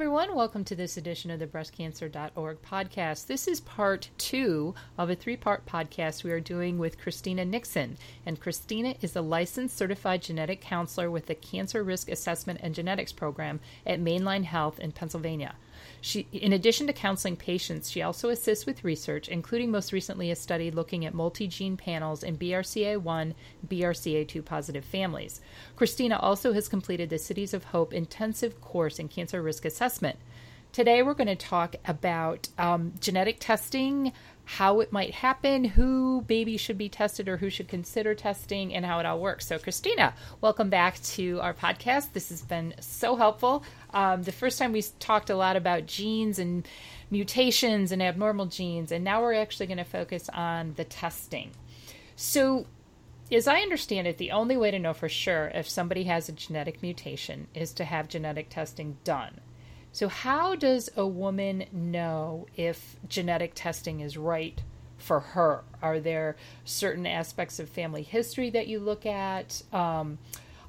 everyone. 0.00 0.34
Welcome 0.34 0.64
to 0.64 0.74
this 0.74 0.96
edition 0.96 1.30
of 1.30 1.40
the 1.40 1.46
breastcancer.org 1.46 2.62
podcast. 2.62 3.26
This 3.26 3.46
is 3.46 3.60
part 3.60 4.08
two 4.16 4.74
of 4.96 5.10
a 5.10 5.14
three 5.14 5.36
part 5.36 5.66
podcast 5.66 6.24
we 6.24 6.30
are 6.30 6.40
doing 6.40 6.78
with 6.78 6.98
Christina 6.98 7.44
Nixon. 7.44 7.98
And 8.24 8.40
Christina 8.40 8.94
is 9.02 9.14
a 9.14 9.20
licensed 9.20 9.76
certified 9.76 10.22
genetic 10.22 10.62
counselor 10.62 11.10
with 11.10 11.26
the 11.26 11.34
Cancer 11.34 11.82
Risk 11.82 12.08
Assessment 12.08 12.60
and 12.62 12.74
Genetics 12.74 13.12
Program 13.12 13.60
at 13.84 14.00
Main 14.00 14.24
Line 14.24 14.44
Health 14.44 14.80
in 14.80 14.92
Pennsylvania. 14.92 15.56
She, 16.00 16.26
in 16.32 16.52
addition 16.52 16.86
to 16.86 16.92
counseling 16.92 17.36
patients, 17.36 17.90
she 17.90 18.02
also 18.02 18.28
assists 18.28 18.66
with 18.66 18.84
research, 18.84 19.28
including 19.28 19.70
most 19.70 19.92
recently 19.92 20.30
a 20.30 20.36
study 20.36 20.70
looking 20.70 21.04
at 21.04 21.14
multi 21.14 21.48
gene 21.48 21.76
panels 21.76 22.22
in 22.22 22.38
BRCA1, 22.38 23.34
BRCA2 23.66 24.44
positive 24.44 24.84
families. 24.84 25.40
Christina 25.76 26.16
also 26.18 26.52
has 26.52 26.68
completed 26.68 27.10
the 27.10 27.18
City 27.18 27.40
of 27.52 27.64
Hope 27.64 27.94
intensive 27.94 28.60
course 28.60 28.98
in 28.98 29.08
cancer 29.08 29.40
risk 29.42 29.64
assessment. 29.64 30.18
Today, 30.72 31.02
we're 31.02 31.14
going 31.14 31.26
to 31.26 31.34
talk 31.34 31.74
about 31.84 32.48
um, 32.58 32.92
genetic 33.00 33.38
testing, 33.40 34.12
how 34.44 34.80
it 34.80 34.92
might 34.92 35.14
happen, 35.14 35.64
who 35.64 36.22
babies 36.22 36.60
should 36.60 36.78
be 36.78 36.88
tested 36.88 37.28
or 37.28 37.38
who 37.38 37.50
should 37.50 37.66
consider 37.66 38.14
testing, 38.14 38.72
and 38.74 38.84
how 38.84 39.00
it 39.00 39.06
all 39.06 39.18
works. 39.18 39.46
So, 39.46 39.58
Christina, 39.58 40.14
welcome 40.40 40.70
back 40.70 41.02
to 41.02 41.40
our 41.40 41.54
podcast. 41.54 42.12
This 42.12 42.28
has 42.28 42.42
been 42.42 42.74
so 42.78 43.16
helpful. 43.16 43.64
Um, 43.92 44.22
the 44.22 44.32
first 44.32 44.58
time 44.58 44.72
we 44.72 44.82
talked 44.98 45.30
a 45.30 45.36
lot 45.36 45.56
about 45.56 45.86
genes 45.86 46.38
and 46.38 46.66
mutations 47.10 47.92
and 47.92 48.02
abnormal 48.02 48.46
genes, 48.46 48.92
and 48.92 49.04
now 49.04 49.20
we're 49.20 49.34
actually 49.34 49.66
going 49.66 49.78
to 49.78 49.84
focus 49.84 50.28
on 50.32 50.74
the 50.76 50.84
testing. 50.84 51.50
So, 52.16 52.66
as 53.32 53.46
I 53.46 53.60
understand 53.60 54.06
it, 54.06 54.18
the 54.18 54.32
only 54.32 54.56
way 54.56 54.70
to 54.70 54.78
know 54.78 54.92
for 54.92 55.08
sure 55.08 55.50
if 55.54 55.68
somebody 55.68 56.04
has 56.04 56.28
a 56.28 56.32
genetic 56.32 56.82
mutation 56.82 57.46
is 57.54 57.72
to 57.74 57.84
have 57.84 58.08
genetic 58.08 58.48
testing 58.50 58.98
done. 59.04 59.40
So, 59.92 60.08
how 60.08 60.54
does 60.54 60.88
a 60.96 61.06
woman 61.06 61.64
know 61.72 62.46
if 62.56 62.96
genetic 63.08 63.52
testing 63.54 64.00
is 64.00 64.16
right 64.16 64.60
for 64.98 65.20
her? 65.20 65.64
Are 65.82 65.98
there 65.98 66.36
certain 66.64 67.06
aspects 67.06 67.58
of 67.58 67.68
family 67.68 68.02
history 68.02 68.50
that 68.50 68.68
you 68.68 68.78
look 68.78 69.04
at? 69.06 69.62
Um, 69.72 70.18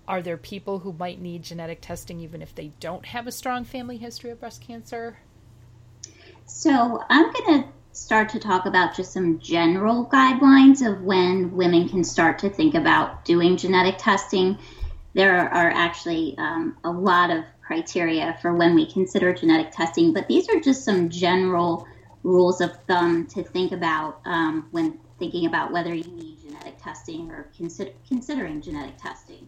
are 0.08 0.22
there 0.22 0.38
people 0.38 0.80
who 0.80 0.94
might 0.94 1.22
need 1.22 1.44
genetic 1.44 1.82
testing 1.82 2.20
even 2.20 2.42
if 2.42 2.54
they 2.54 2.72
don't 2.80 3.06
have 3.08 3.28
a 3.28 3.32
strong 3.32 3.64
family 3.64 3.98
history 3.98 4.30
of 4.32 4.40
breast 4.40 4.62
cancer? 4.62 5.18
So, 6.46 7.04
I'm 7.10 7.32
going 7.32 7.64
to 7.64 7.70
start 7.94 8.30
to 8.30 8.40
talk 8.40 8.66
about 8.66 8.96
just 8.96 9.14
some 9.14 9.40
general 9.40 10.06
guidelines 10.06 10.86
of 10.86 11.02
when 11.02 11.56
women 11.56 11.90
can 11.90 12.04
start 12.04 12.40
to 12.40 12.50
think 12.50 12.74
about 12.74 13.26
doing 13.26 13.58
genetic 13.58 13.96
testing. 13.98 14.58
There 15.14 15.38
are 15.38 15.70
actually 15.70 16.36
um, 16.38 16.78
a 16.84 16.92
lot 16.92 17.30
of 17.30 17.44
criteria 17.62 18.38
for 18.42 18.54
when 18.54 18.76
we 18.76 18.92
consider 18.92 19.34
genetic 19.34 19.72
testing, 19.72 20.14
but 20.14 20.28
these 20.28 20.50
are 20.50 20.60
just 20.60 20.84
some 20.84 21.10
general 21.10 21.88
rules 22.24 22.62
of 22.62 22.72
thumb 22.88 23.28
to 23.28 23.44
think 23.44 23.72
about 23.72 24.20
um, 24.26 24.68
when 24.72 25.00
thinking 25.20 25.46
about 25.46 25.72
whether 25.72 25.94
you 25.94 26.04
need 26.04 26.40
genetic 26.42 26.82
testing 26.82 27.32
or 27.32 27.48
consider, 27.56 27.92
considering 28.08 28.62
genetic 28.62 28.98
testing. 28.98 29.48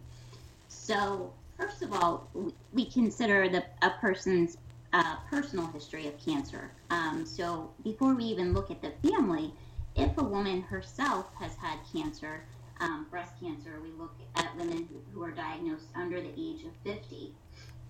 So, 0.84 1.32
first 1.58 1.80
of 1.80 1.94
all, 1.94 2.28
we 2.74 2.84
consider 2.84 3.48
the, 3.48 3.64
a 3.80 3.88
person's 4.02 4.58
uh, 4.92 5.16
personal 5.30 5.66
history 5.68 6.06
of 6.08 6.18
cancer. 6.22 6.72
Um, 6.90 7.24
so, 7.24 7.70
before 7.82 8.14
we 8.14 8.24
even 8.24 8.52
look 8.52 8.70
at 8.70 8.82
the 8.82 8.92
family, 9.08 9.54
if 9.96 10.18
a 10.18 10.22
woman 10.22 10.60
herself 10.60 11.32
has 11.40 11.56
had 11.56 11.78
cancer, 11.90 12.44
um, 12.80 13.06
breast 13.10 13.32
cancer, 13.40 13.80
we 13.82 13.92
look 13.92 14.14
at 14.36 14.54
women 14.58 14.86
who, 15.14 15.22
are 15.22 15.30
diagnosed 15.30 15.86
under 15.94 16.20
the 16.20 16.32
age 16.36 16.66
of 16.66 16.72
50. 16.84 17.34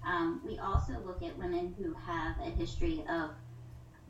Um, 0.07 0.41
we 0.47 0.61
also 0.61 0.93
look 1.05 1.21
at 1.21 1.37
women 1.37 1.75
who 1.77 1.95
have 1.95 2.37
a 2.47 2.51
history 2.51 3.03
of 3.11 3.31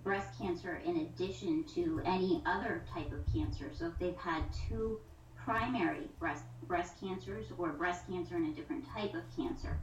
breast 0.03 0.39
cancer 0.39 0.83
in 0.85 0.99
addition 0.99 1.65
to 1.75 2.03
any 2.05 2.43
other 2.45 2.85
type 2.93 3.11
of 3.13 3.25
cancer. 3.33 3.71
So 3.73 3.87
if 3.87 3.99
they've 3.99 4.19
had 4.19 4.43
two 4.69 5.01
primary 5.45 6.09
breast 6.19 6.45
breast 6.67 6.99
cancers 7.01 7.47
or 7.59 7.73
breast 7.73 8.09
cancer 8.09 8.37
in 8.37 8.47
a 8.47 8.53
different 8.53 8.85
type 8.89 9.15
of 9.15 9.23
cancer. 9.37 9.77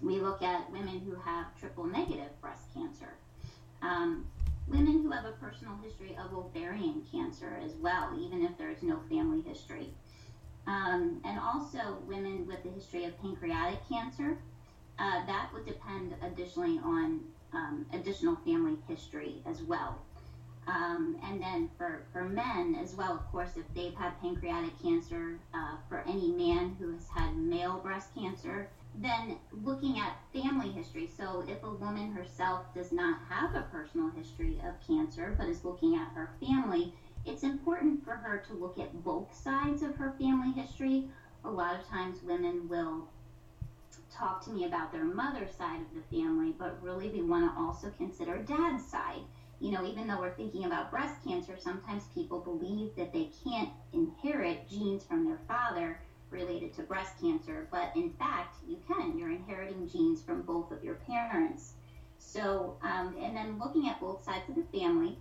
We 0.00 0.18
look 0.18 0.42
at 0.42 0.70
women 0.70 1.00
who 1.00 1.14
have 1.14 1.54
triple 1.58 1.84
negative 1.84 2.30
breast 2.40 2.72
cancer. 2.72 3.14
Um, 3.82 4.24
women 4.66 5.02
who 5.02 5.10
have 5.10 5.26
a 5.26 5.32
personal 5.32 5.76
history 5.82 6.16
of 6.16 6.32
ovarian 6.32 7.02
cancer 7.12 7.60
as 7.62 7.74
well, 7.74 8.18
even 8.18 8.42
if 8.42 8.56
there 8.56 8.70
is 8.70 8.82
no 8.82 8.98
family 9.10 9.42
history. 9.42 9.90
Um, 10.66 11.20
and 11.24 11.38
also 11.38 11.98
women 12.06 12.46
with 12.46 12.64
a 12.64 12.70
history 12.70 13.04
of 13.04 13.20
pancreatic 13.20 13.86
cancer 13.86 14.38
uh, 14.98 15.26
that 15.26 15.50
would 15.52 15.66
depend 15.66 16.14
additionally 16.22 16.80
on 16.82 17.20
um, 17.52 17.84
additional 17.92 18.36
family 18.36 18.78
history 18.88 19.42
as 19.44 19.60
well. 19.62 20.00
Um, 20.66 21.16
and 21.22 21.42
then 21.42 21.68
for, 21.76 22.04
for 22.12 22.24
men 22.24 22.74
as 22.82 22.94
well, 22.94 23.12
of 23.12 23.30
course, 23.30 23.56
if 23.56 23.64
they've 23.74 23.94
had 23.94 24.18
pancreatic 24.20 24.80
cancer, 24.82 25.38
uh, 25.52 25.76
for 25.88 26.02
any 26.08 26.30
man 26.32 26.76
who 26.78 26.90
has 26.92 27.08
had 27.08 27.36
male 27.36 27.80
breast 27.80 28.14
cancer, 28.14 28.68
then 28.96 29.36
looking 29.64 29.98
at 29.98 30.16
family 30.32 30.70
history. 30.70 31.08
So 31.16 31.44
if 31.46 31.62
a 31.62 31.70
woman 31.70 32.12
herself 32.12 32.72
does 32.74 32.92
not 32.92 33.18
have 33.28 33.54
a 33.54 33.62
personal 33.62 34.08
history 34.08 34.58
of 34.64 34.74
cancer, 34.86 35.34
but 35.36 35.48
is 35.48 35.64
looking 35.64 35.96
at 35.96 36.08
her 36.14 36.30
family, 36.40 36.94
it's 37.26 37.42
important 37.42 38.04
for 38.04 38.14
her 38.14 38.42
to 38.48 38.54
look 38.54 38.78
at 38.78 39.04
both 39.04 39.34
sides 39.34 39.82
of 39.82 39.96
her 39.96 40.14
family 40.18 40.52
history. 40.52 41.08
A 41.44 41.50
lot 41.50 41.78
of 41.78 41.86
times 41.88 42.22
women 42.22 42.68
will 42.68 43.08
talk 44.10 44.44
to 44.44 44.50
me 44.50 44.64
about 44.64 44.92
their 44.92 45.04
mother's 45.04 45.54
side 45.54 45.80
of 45.80 45.86
the 45.94 46.16
family, 46.16 46.54
but 46.56 46.80
really 46.82 47.08
we 47.08 47.22
want 47.22 47.52
to 47.52 47.60
also 47.60 47.90
consider 47.98 48.38
dad's 48.38 48.84
side. 48.84 49.22
You 49.60 49.72
know, 49.72 49.86
even 49.86 50.06
though 50.06 50.20
we're 50.20 50.34
thinking 50.34 50.64
about 50.64 50.90
breast 50.90 51.24
cancer, 51.24 51.56
sometimes 51.58 52.04
people 52.14 52.40
believe 52.40 52.94
that 52.96 53.12
they 53.12 53.30
can't 53.44 53.70
inherit 53.92 54.68
genes 54.68 55.04
from 55.04 55.24
their 55.24 55.40
father 55.48 56.00
related 56.30 56.74
to 56.74 56.82
breast 56.82 57.20
cancer, 57.20 57.68
but 57.70 57.92
in 57.94 58.10
fact, 58.18 58.56
you 58.66 58.78
can. 58.88 59.16
You're 59.16 59.30
inheriting 59.30 59.88
genes 59.88 60.22
from 60.22 60.42
both 60.42 60.72
of 60.72 60.82
your 60.82 60.96
parents. 60.96 61.74
So, 62.18 62.76
um, 62.82 63.14
and 63.20 63.36
then 63.36 63.58
looking 63.58 63.88
at 63.88 64.00
both 64.00 64.24
sides 64.24 64.48
of 64.48 64.56
the 64.56 64.78
family, 64.78 65.18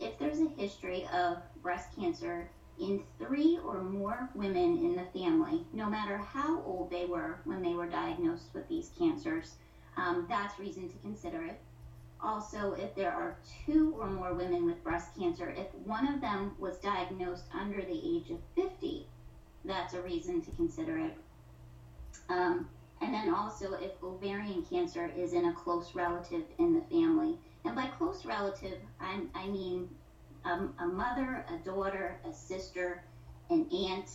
if 0.00 0.18
there's 0.18 0.40
a 0.40 0.48
history 0.48 1.06
of 1.12 1.38
breast 1.62 1.94
cancer 1.96 2.50
in 2.80 3.02
three 3.18 3.58
or 3.64 3.82
more 3.82 4.30
women 4.34 4.78
in 4.78 4.96
the 4.96 5.18
family, 5.18 5.64
no 5.72 5.88
matter 5.88 6.16
how 6.16 6.62
old 6.62 6.90
they 6.90 7.06
were 7.06 7.40
when 7.44 7.62
they 7.62 7.74
were 7.74 7.86
diagnosed 7.86 8.50
with 8.54 8.68
these 8.68 8.90
cancers, 8.98 9.56
um, 9.96 10.26
that's 10.28 10.58
reason 10.58 10.88
to 10.88 10.96
consider 10.98 11.44
it. 11.44 11.60
Also, 12.20 12.72
if 12.72 12.94
there 12.94 13.12
are 13.12 13.38
two 13.64 13.94
or 13.98 14.10
more 14.10 14.34
women 14.34 14.66
with 14.66 14.82
breast 14.82 15.16
cancer, 15.16 15.54
if 15.56 15.72
one 15.86 16.12
of 16.12 16.20
them 16.20 16.52
was 16.58 16.76
diagnosed 16.78 17.44
under 17.54 17.80
the 17.80 18.16
age 18.16 18.30
of 18.30 18.38
50, 18.56 19.06
that's 19.64 19.94
a 19.94 20.02
reason 20.02 20.40
to 20.42 20.50
consider 20.52 20.98
it. 20.98 21.16
Um, 22.28 22.68
and 23.00 23.14
then 23.14 23.32
also, 23.32 23.74
if 23.74 23.92
ovarian 24.02 24.64
cancer 24.64 25.10
is 25.16 25.32
in 25.32 25.46
a 25.46 25.52
close 25.52 25.94
relative 25.94 26.42
in 26.58 26.74
the 26.74 26.82
family. 26.82 27.38
And 27.64 27.76
by 27.76 27.86
close 27.86 28.24
relative, 28.24 28.78
I, 29.00 29.20
I 29.34 29.46
mean 29.46 29.88
um, 30.44 30.74
a 30.80 30.86
mother, 30.86 31.44
a 31.48 31.64
daughter, 31.64 32.18
a 32.28 32.32
sister, 32.32 33.04
an 33.50 33.68
aunt, 33.72 34.10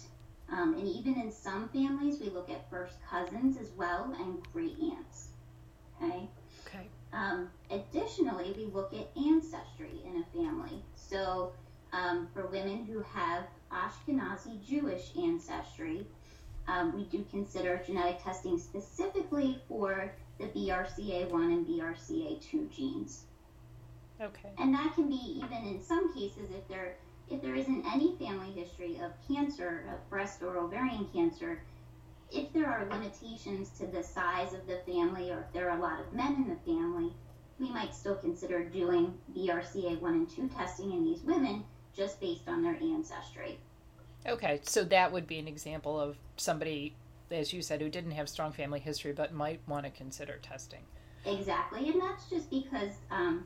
um, 0.51 0.73
and 0.73 0.87
even 0.87 1.19
in 1.19 1.31
some 1.31 1.69
families, 1.69 2.19
we 2.19 2.29
look 2.29 2.49
at 2.49 2.69
first 2.69 2.95
cousins 3.09 3.57
as 3.57 3.71
well 3.77 4.13
and 4.19 4.39
great 4.51 4.77
aunts. 4.81 5.29
Okay. 6.01 6.29
Um, 7.13 7.49
additionally, 7.69 8.53
we 8.57 8.65
look 8.65 8.93
at 8.93 9.07
ancestry 9.15 10.01
in 10.05 10.23
a 10.23 10.37
family. 10.37 10.83
So, 10.95 11.53
um, 11.91 12.27
for 12.33 12.47
women 12.47 12.85
who 12.85 13.01
have 13.01 13.45
Ashkenazi 13.71 14.63
Jewish 14.65 15.11
ancestry, 15.15 16.07
um, 16.67 16.95
we 16.95 17.03
do 17.05 17.25
consider 17.29 17.81
genetic 17.85 18.23
testing 18.23 18.57
specifically 18.57 19.59
for 19.67 20.11
the 20.39 20.45
BRCA1 20.45 21.31
and 21.31 21.67
BRCA2 21.67 22.71
genes. 22.71 23.25
Okay. 24.21 24.49
And 24.57 24.73
that 24.73 24.95
can 24.95 25.09
be 25.09 25.41
even 25.43 25.65
in 25.67 25.81
some 25.81 26.13
cases 26.13 26.49
if 26.51 26.67
there 26.67 26.95
if 27.29 27.41
there 27.41 27.55
isn't 27.55 27.85
any 27.85 28.15
family 28.17 28.51
history 28.51 28.99
of 29.01 29.11
cancer, 29.27 29.85
of 29.91 30.09
breast 30.09 30.43
or 30.43 30.57
ovarian 30.57 31.07
cancer, 31.13 31.61
if 32.33 32.51
there 32.51 32.67
are 32.67 32.85
limitations 32.89 33.69
to 33.77 33.85
the 33.87 34.03
size 34.03 34.53
of 34.53 34.65
the 34.67 34.79
family 34.85 35.31
or 35.31 35.41
if 35.41 35.53
there 35.53 35.69
are 35.69 35.77
a 35.77 35.81
lot 35.81 35.99
of 35.99 36.13
men 36.13 36.35
in 36.35 36.49
the 36.49 36.73
family, 36.73 37.13
we 37.59 37.69
might 37.69 37.93
still 37.93 38.15
consider 38.15 38.63
doing 38.63 39.13
BRCA1 39.37 40.03
and 40.03 40.29
2 40.29 40.49
testing 40.49 40.91
in 40.91 41.05
these 41.05 41.21
women 41.21 41.63
just 41.95 42.19
based 42.19 42.47
on 42.47 42.63
their 42.63 42.75
ancestry. 42.75 43.59
Okay, 44.27 44.59
so 44.63 44.83
that 44.85 45.11
would 45.11 45.27
be 45.27 45.37
an 45.37 45.47
example 45.47 45.99
of 45.99 46.17
somebody, 46.37 46.95
as 47.29 47.53
you 47.53 47.61
said, 47.61 47.81
who 47.81 47.89
didn't 47.89 48.11
have 48.11 48.27
strong 48.27 48.51
family 48.51 48.79
history 48.79 49.11
but 49.11 49.33
might 49.33 49.59
want 49.67 49.85
to 49.85 49.91
consider 49.91 50.37
testing. 50.41 50.81
Exactly, 51.25 51.89
and 51.89 52.01
that's 52.01 52.29
just 52.29 52.49
because 52.49 52.91
um, 53.11 53.45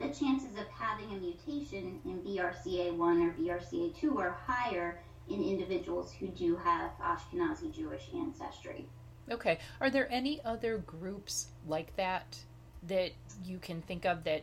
the 0.00 0.08
chances 0.08 0.58
of 0.58 0.66
having 0.68 1.12
a 1.12 1.20
mutation 1.20 2.00
in 2.04 2.20
BRCA1 2.20 2.98
or 2.98 3.32
BRCA2 3.32 4.16
are 4.18 4.38
higher 4.46 5.00
in 5.28 5.42
individuals 5.42 6.12
who 6.12 6.28
do 6.28 6.56
have 6.56 6.90
Ashkenazi 7.00 7.74
Jewish 7.74 8.08
ancestry. 8.14 8.86
Okay. 9.30 9.58
Are 9.80 9.90
there 9.90 10.10
any 10.12 10.40
other 10.44 10.78
groups 10.78 11.48
like 11.66 11.96
that 11.96 12.38
that 12.86 13.12
you 13.44 13.58
can 13.58 13.80
think 13.82 14.04
of 14.04 14.24
that 14.24 14.42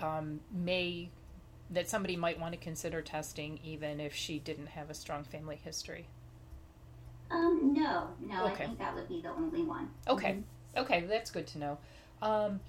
um, 0.00 0.40
may 0.52 1.10
that 1.70 1.88
somebody 1.88 2.16
might 2.16 2.40
want 2.40 2.52
to 2.52 2.58
consider 2.58 3.02
testing 3.02 3.60
even 3.62 4.00
if 4.00 4.14
she 4.14 4.38
didn't 4.38 4.68
have 4.68 4.90
a 4.90 4.94
strong 4.94 5.24
family 5.24 5.60
history? 5.62 6.06
Um, 7.30 7.74
no, 7.74 8.08
no, 8.20 8.46
okay. 8.46 8.64
I 8.64 8.66
think 8.66 8.78
that 8.78 8.94
would 8.94 9.08
be 9.08 9.20
the 9.20 9.30
only 9.30 9.62
one. 9.62 9.90
Okay, 10.08 10.30
mm-hmm. 10.30 10.80
okay, 10.80 11.02
that's 11.02 11.30
good 11.30 11.46
to 11.48 11.58
know. 11.58 11.78
Um, 12.22 12.60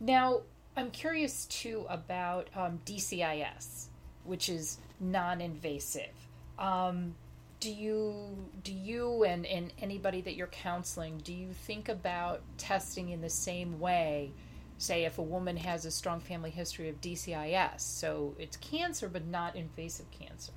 now, 0.00 0.40
I'm 0.74 0.90
curious 0.90 1.44
too 1.46 1.84
about 1.88 2.48
um, 2.54 2.80
DCIS, 2.86 3.88
which 4.24 4.48
is 4.48 4.78
non-invasive. 5.00 6.25
Um, 6.58 7.14
do 7.58 7.72
you 7.72 8.48
do 8.62 8.72
you 8.72 9.24
and, 9.24 9.46
and 9.46 9.72
anybody 9.80 10.20
that 10.20 10.36
you're 10.36 10.46
counseling 10.46 11.16
do 11.24 11.32
you 11.32 11.54
think 11.54 11.88
about 11.88 12.42
testing 12.58 13.08
in 13.08 13.22
the 13.22 13.30
same 13.30 13.80
way 13.80 14.30
say 14.78 15.04
if 15.04 15.18
a 15.18 15.22
woman 15.22 15.56
has 15.56 15.84
a 15.84 15.90
strong 15.90 16.20
family 16.20 16.50
history 16.50 16.88
of 16.88 17.00
DCIS. 17.00 17.80
So 17.80 18.34
it's 18.38 18.56
cancer, 18.58 19.08
but 19.08 19.26
not 19.26 19.56
invasive 19.56 20.10
cancer. 20.10 20.52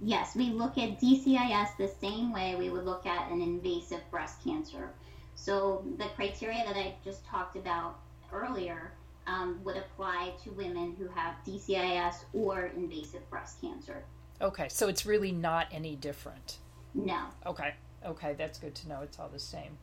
Yes, 0.00 0.34
we 0.34 0.50
look 0.50 0.78
at 0.78 1.00
DCIS 1.00 1.76
the 1.78 1.88
same 2.00 2.32
way 2.32 2.56
we 2.56 2.70
would 2.70 2.84
look 2.84 3.06
at 3.06 3.30
an 3.30 3.40
invasive 3.40 4.00
breast 4.10 4.42
cancer. 4.42 4.90
So 5.34 5.84
the 5.98 6.06
criteria 6.16 6.64
that 6.64 6.76
I 6.76 6.94
just 7.04 7.24
talked 7.24 7.56
about 7.56 8.00
earlier 8.32 8.92
um, 9.26 9.60
would 9.64 9.76
apply 9.76 10.32
to 10.42 10.50
women 10.50 10.96
who 10.98 11.06
have 11.08 11.36
DCIS 11.46 12.24
or 12.32 12.66
invasive 12.76 13.28
breast 13.30 13.60
cancer. 13.60 14.04
Okay, 14.42 14.68
so 14.68 14.88
it's 14.88 15.06
really 15.06 15.32
not 15.32 15.68
any 15.70 15.94
different. 15.94 16.58
No. 16.94 17.20
Okay, 17.46 17.74
okay, 18.04 18.34
that's 18.36 18.58
good 18.58 18.74
to 18.74 18.88
know. 18.88 19.00
It's 19.02 19.18
all 19.18 19.28
the 19.28 19.38
same. 19.38 19.78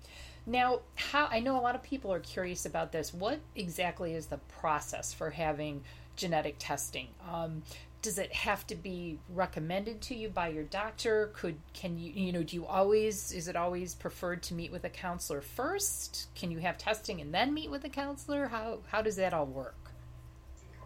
Now, 0.46 0.82
how 0.96 1.28
I 1.32 1.40
know 1.40 1.58
a 1.60 1.62
lot 1.62 1.76
of 1.76 1.84
people 1.84 2.12
are 2.12 2.20
curious 2.20 2.66
about 2.66 2.92
this. 2.92 3.14
What 3.14 3.40
exactly 3.56 4.14
is 4.14 4.28
the 4.28 4.38
process 4.60 5.14
for 5.14 5.30
having 5.30 5.84
genetic 6.16 6.56
testing? 6.60 7.08
Um, 7.32 7.64
does 8.02 8.18
it 8.18 8.32
have 8.34 8.66
to 8.68 8.76
be 8.76 9.20
recommended 9.30 10.02
to 10.02 10.16
you 10.16 10.30
by 10.30 10.50
your 10.50 10.64
doctor? 10.64 11.32
Could 11.34 11.58
can 11.74 11.98
you 11.98 12.12
you 12.14 12.32
know 12.32 12.44
do 12.44 12.56
you 12.56 12.66
always 12.66 13.32
is 13.32 13.48
it 13.48 13.56
always 13.56 13.94
preferred 13.94 14.42
to 14.44 14.54
meet 14.54 14.72
with 14.72 14.84
a 14.86 14.90
counselor 14.90 15.42
first? 15.42 16.28
Can 16.36 16.52
you 16.52 16.60
have 16.60 16.78
testing 16.78 17.20
and 17.22 17.34
then 17.34 17.54
meet 17.54 17.70
with 17.70 17.84
a 17.84 17.90
counselor? 17.90 18.48
How 18.48 18.80
how 18.88 19.02
does 19.02 19.18
that 19.18 19.34
all 19.34 19.46
work? 19.46 19.92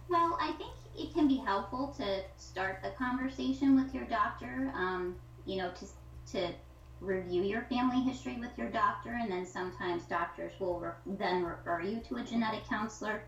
Well, 0.09 0.37
I 0.41 0.51
think 0.53 0.71
it 0.97 1.13
can 1.13 1.27
be 1.27 1.37
helpful 1.37 1.93
to 1.97 2.21
start 2.37 2.79
the 2.83 2.89
conversation 2.91 3.75
with 3.75 3.93
your 3.93 4.05
doctor. 4.05 4.71
Um, 4.75 5.15
you 5.45 5.57
know, 5.57 5.71
to 5.71 5.85
to 6.31 6.53
review 7.01 7.43
your 7.43 7.63
family 7.63 8.01
history 8.01 8.37
with 8.39 8.57
your 8.57 8.69
doctor, 8.69 9.11
and 9.11 9.31
then 9.31 9.45
sometimes 9.45 10.05
doctors 10.05 10.53
will 10.59 10.79
re- 10.79 10.91
then 11.05 11.43
refer 11.43 11.81
you 11.81 11.99
to 12.07 12.15
a 12.17 12.23
genetic 12.23 12.67
counselor. 12.67 13.23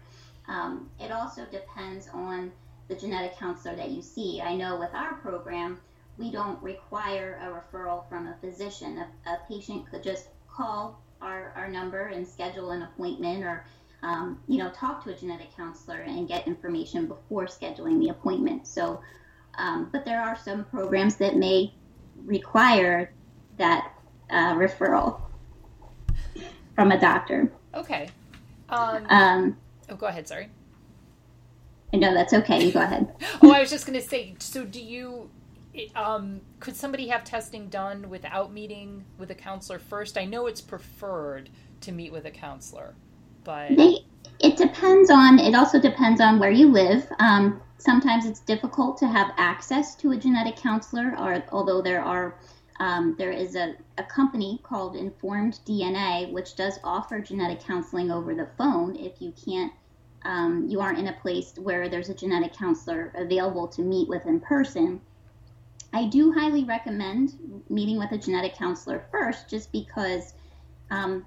Um, 0.48 0.90
it 1.00 1.12
also 1.12 1.46
depends 1.52 2.08
on 2.14 2.52
the 2.88 2.96
genetic 2.96 3.38
counselor 3.38 3.76
that 3.76 3.92
you 3.92 4.02
see. 4.02 4.42
I 4.42 4.56
know 4.56 4.80
with 4.80 4.94
our 4.94 5.16
program, 5.16 5.80
we 6.18 6.32
don't 6.32 6.62
require 6.62 7.40
a 7.42 7.48
referral 7.48 8.08
from 8.08 8.28
a 8.28 8.36
physician. 8.40 9.00
A, 9.00 9.30
a 9.30 9.40
patient 9.50 9.90
could 9.90 10.04
just 10.04 10.28
call 10.48 11.02
our, 11.22 11.52
our 11.56 11.68
number 11.68 12.08
and 12.08 12.28
schedule 12.28 12.72
an 12.72 12.84
appointment 12.84 13.44
or 13.44 13.66
um, 14.06 14.40
you 14.48 14.60
know, 14.60 14.70
talk 14.70 15.04
to 15.04 15.10
a 15.10 15.16
genetic 15.16 15.56
counselor 15.56 16.02
and 16.02 16.28
get 16.28 16.48
information 16.48 17.08
before 17.08 17.46
scheduling 17.48 18.00
the 18.00 18.10
appointment. 18.10 18.68
So, 18.68 19.02
um, 19.58 19.90
but 19.92 20.06
there 20.06 20.22
are 20.22 20.38
some 20.38 20.64
programs 20.66 21.16
that 21.16 21.36
may 21.36 21.74
require 22.24 23.12
that 23.58 23.94
uh, 24.30 24.54
referral 24.54 25.22
from 26.76 26.92
a 26.92 27.00
doctor. 27.00 27.52
Okay. 27.74 28.10
Um, 28.70 29.08
um, 29.10 29.58
oh, 29.90 29.96
go 29.96 30.06
ahead. 30.06 30.28
Sorry. 30.28 30.50
No, 31.92 32.14
that's 32.14 32.34
okay. 32.34 32.64
You 32.64 32.72
go 32.72 32.82
ahead. 32.82 33.12
oh, 33.42 33.52
I 33.52 33.62
was 33.62 33.72
just 33.72 33.88
going 33.88 34.00
to 34.00 34.08
say. 34.08 34.36
So, 34.38 34.66
do 34.66 34.82
you? 34.82 35.32
Um, 35.96 36.42
could 36.60 36.76
somebody 36.76 37.08
have 37.08 37.24
testing 37.24 37.68
done 37.70 38.10
without 38.10 38.54
meeting 38.54 39.06
with 39.18 39.32
a 39.32 39.36
counselor 39.36 39.80
first? 39.80 40.18
I 40.18 40.26
know 40.26 40.46
it's 40.48 40.62
preferred 40.62 41.50
to 41.82 41.92
meet 41.92 42.12
with 42.12 42.26
a 42.26 42.32
counselor, 42.32 42.96
but 43.46 43.78
they, 43.78 44.00
it 44.40 44.58
depends 44.58 45.10
on. 45.10 45.40
It 45.40 45.56
also 45.56 45.80
depends 45.80 46.20
on 46.20 46.40
where 46.40 46.52
you 46.52 46.72
live. 46.72 47.08
Um, 47.20 47.62
sometimes 47.78 48.26
it's 48.26 48.42
difficult 48.42 48.98
to 48.98 49.08
have 49.08 49.32
access 49.38 49.96
to 49.96 50.12
a 50.12 50.18
genetic 50.18 50.58
counselor, 50.58 51.16
or 51.18 51.44
although 51.52 51.82
there 51.82 52.04
are 52.04 52.38
um, 52.80 53.16
there 53.18 53.32
is 53.32 53.56
a, 53.56 53.76
a 53.98 54.04
company 54.04 54.60
called 54.64 54.96
InformedDNA, 54.96 56.32
which 56.34 56.56
does 56.56 56.78
offer 56.84 57.22
genetic 57.22 57.62
counseling 57.62 58.12
over 58.12 58.36
the 58.36 58.50
phone 58.58 58.98
if 58.98 59.22
you 59.22 59.32
can't, 59.46 59.72
um, 60.26 60.66
you 60.68 60.82
aren't 60.82 61.00
in 61.00 61.08
a 61.08 61.14
place 61.14 61.54
where 61.58 61.88
there's 61.88 62.10
a 62.10 62.14
genetic 62.14 62.54
counselor 62.54 63.14
available 63.16 63.68
to 63.70 63.82
meet 63.82 64.10
with 64.10 64.26
in 64.26 64.42
person. 64.42 65.00
I 65.94 66.08
do 66.08 66.34
highly 66.34 66.66
recommend 66.66 67.64
meeting 67.70 67.98
with 67.98 68.12
a 68.12 68.18
genetic 68.18 68.56
counselor 68.56 69.06
first, 69.10 69.50
just 69.50 69.72
because 69.72 70.34
um, 70.92 71.26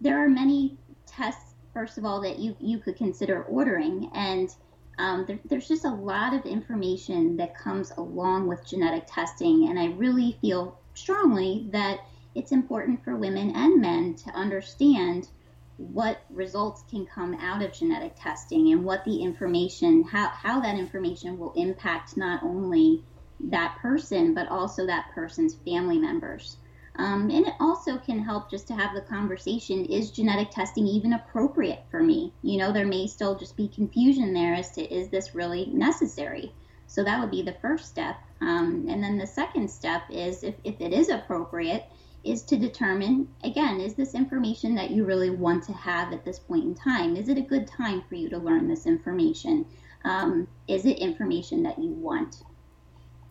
there 0.00 0.24
are 0.24 0.28
many 0.28 0.78
tests, 1.06 1.54
first 1.72 1.98
of 1.98 2.04
all, 2.04 2.20
that 2.22 2.38
you, 2.38 2.56
you 2.60 2.78
could 2.78 2.96
consider 2.96 3.42
ordering. 3.44 4.10
And 4.14 4.54
um, 4.98 5.24
there, 5.26 5.38
there's 5.44 5.68
just 5.68 5.84
a 5.84 5.90
lot 5.90 6.34
of 6.34 6.44
information 6.44 7.36
that 7.38 7.56
comes 7.56 7.92
along 7.96 8.48
with 8.48 8.66
genetic 8.66 9.04
testing, 9.06 9.68
and 9.68 9.78
I 9.78 9.86
really 9.86 10.38
feel 10.40 10.78
strongly 10.94 11.68
that 11.72 12.00
it's 12.34 12.52
important 12.52 13.02
for 13.04 13.16
women 13.16 13.54
and 13.54 13.80
men 13.80 14.14
to 14.14 14.30
understand 14.30 15.28
what 15.76 16.22
results 16.30 16.84
can 16.90 17.06
come 17.06 17.34
out 17.34 17.62
of 17.62 17.72
genetic 17.72 18.14
testing 18.16 18.72
and 18.72 18.84
what 18.84 19.04
the 19.04 19.22
information, 19.22 20.04
how, 20.04 20.28
how 20.28 20.60
that 20.60 20.76
information 20.76 21.38
will 21.38 21.52
impact 21.54 22.16
not 22.16 22.42
only 22.42 23.02
that 23.40 23.76
person, 23.80 24.34
but 24.34 24.48
also 24.48 24.86
that 24.86 25.10
person's 25.14 25.54
family 25.54 25.98
members. 25.98 26.58
Um, 26.96 27.30
and 27.30 27.46
it 27.46 27.54
also 27.58 27.96
can 27.96 28.22
help 28.22 28.50
just 28.50 28.68
to 28.68 28.74
have 28.74 28.94
the 28.94 29.00
conversation 29.00 29.86
is 29.86 30.10
genetic 30.10 30.50
testing 30.50 30.86
even 30.86 31.14
appropriate 31.14 31.84
for 31.90 32.02
me? 32.02 32.32
You 32.42 32.58
know, 32.58 32.72
there 32.72 32.86
may 32.86 33.06
still 33.06 33.34
just 33.34 33.56
be 33.56 33.68
confusion 33.68 34.34
there 34.34 34.54
as 34.54 34.72
to 34.72 34.82
is 34.82 35.08
this 35.08 35.34
really 35.34 35.66
necessary? 35.66 36.52
So 36.86 37.02
that 37.04 37.18
would 37.18 37.30
be 37.30 37.42
the 37.42 37.56
first 37.62 37.86
step. 37.86 38.16
Um, 38.42 38.86
and 38.88 39.02
then 39.02 39.16
the 39.16 39.26
second 39.26 39.70
step 39.70 40.02
is 40.10 40.42
if, 40.42 40.54
if 40.64 40.78
it 40.80 40.92
is 40.92 41.08
appropriate, 41.08 41.84
is 42.24 42.42
to 42.42 42.56
determine 42.56 43.28
again, 43.42 43.80
is 43.80 43.94
this 43.94 44.14
information 44.14 44.74
that 44.74 44.90
you 44.90 45.04
really 45.04 45.30
want 45.30 45.64
to 45.64 45.72
have 45.72 46.12
at 46.12 46.24
this 46.24 46.38
point 46.38 46.64
in 46.64 46.74
time? 46.74 47.16
Is 47.16 47.28
it 47.28 47.38
a 47.38 47.42
good 47.42 47.66
time 47.66 48.02
for 48.08 48.14
you 48.14 48.28
to 48.28 48.38
learn 48.38 48.68
this 48.68 48.86
information? 48.86 49.64
Um, 50.04 50.46
is 50.68 50.84
it 50.84 50.98
information 50.98 51.62
that 51.62 51.78
you 51.78 51.90
want? 51.90 52.42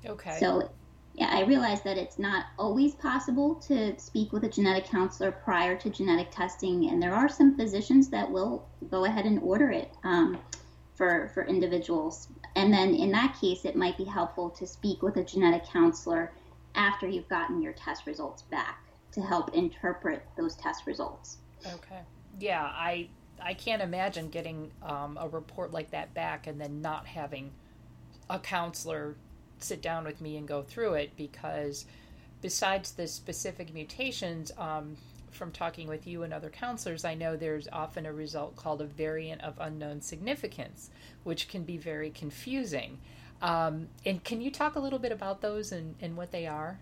Okay. 0.05 0.38
So 0.39 0.71
yeah, 1.13 1.29
I 1.31 1.43
realize 1.43 1.81
that 1.81 1.97
it's 1.97 2.17
not 2.17 2.45
always 2.57 2.95
possible 2.95 3.55
to 3.67 3.99
speak 3.99 4.31
with 4.31 4.43
a 4.45 4.49
genetic 4.49 4.85
counselor 4.85 5.31
prior 5.31 5.75
to 5.77 5.89
genetic 5.89 6.31
testing, 6.31 6.89
and 6.89 7.01
there 7.01 7.13
are 7.13 7.27
some 7.27 7.57
physicians 7.57 8.09
that 8.09 8.29
will 8.29 8.67
go 8.89 9.05
ahead 9.05 9.25
and 9.25 9.39
order 9.43 9.71
it 9.71 9.91
um, 10.03 10.39
for 10.95 11.29
for 11.33 11.45
individuals. 11.45 12.29
And 12.55 12.73
then 12.73 12.95
in 12.95 13.11
that 13.11 13.37
case, 13.39 13.65
it 13.65 13.75
might 13.75 13.97
be 13.97 14.05
helpful 14.05 14.49
to 14.51 14.65
speak 14.65 15.01
with 15.01 15.17
a 15.17 15.23
genetic 15.23 15.65
counselor 15.65 16.31
after 16.75 17.07
you've 17.07 17.27
gotten 17.27 17.61
your 17.61 17.73
test 17.73 18.05
results 18.05 18.43
back 18.43 18.83
to 19.11 19.21
help 19.21 19.53
interpret 19.53 20.23
those 20.37 20.55
test 20.55 20.85
results. 20.85 21.39
Okay. 21.65 22.01
Yeah, 22.39 22.63
I 22.63 23.09
I 23.41 23.53
can't 23.53 23.81
imagine 23.81 24.29
getting 24.29 24.71
um, 24.81 25.17
a 25.19 25.27
report 25.27 25.71
like 25.71 25.91
that 25.91 26.13
back 26.13 26.47
and 26.47 26.59
then 26.61 26.81
not 26.81 27.05
having 27.05 27.51
a 28.29 28.39
counselor 28.39 29.17
sit 29.63 29.81
down 29.81 30.03
with 30.03 30.21
me 30.21 30.37
and 30.37 30.47
go 30.47 30.61
through 30.61 30.93
it 30.93 31.15
because 31.15 31.85
besides 32.41 32.91
the 32.91 33.07
specific 33.07 33.73
mutations 33.73 34.51
um, 34.57 34.95
from 35.31 35.51
talking 35.51 35.87
with 35.87 36.05
you 36.07 36.23
and 36.23 36.33
other 36.33 36.49
counselors 36.49 37.05
i 37.05 37.13
know 37.13 37.35
there's 37.35 37.67
often 37.71 38.05
a 38.05 38.13
result 38.13 38.55
called 38.55 38.81
a 38.81 38.85
variant 38.85 39.41
of 39.41 39.53
unknown 39.59 40.01
significance 40.01 40.89
which 41.23 41.47
can 41.47 41.63
be 41.63 41.77
very 41.77 42.09
confusing 42.09 42.97
um, 43.41 43.87
and 44.05 44.23
can 44.23 44.41
you 44.41 44.51
talk 44.51 44.75
a 44.75 44.79
little 44.79 44.99
bit 44.99 45.11
about 45.11 45.41
those 45.41 45.71
and, 45.71 45.95
and 46.01 46.15
what 46.15 46.31
they 46.31 46.45
are 46.45 46.79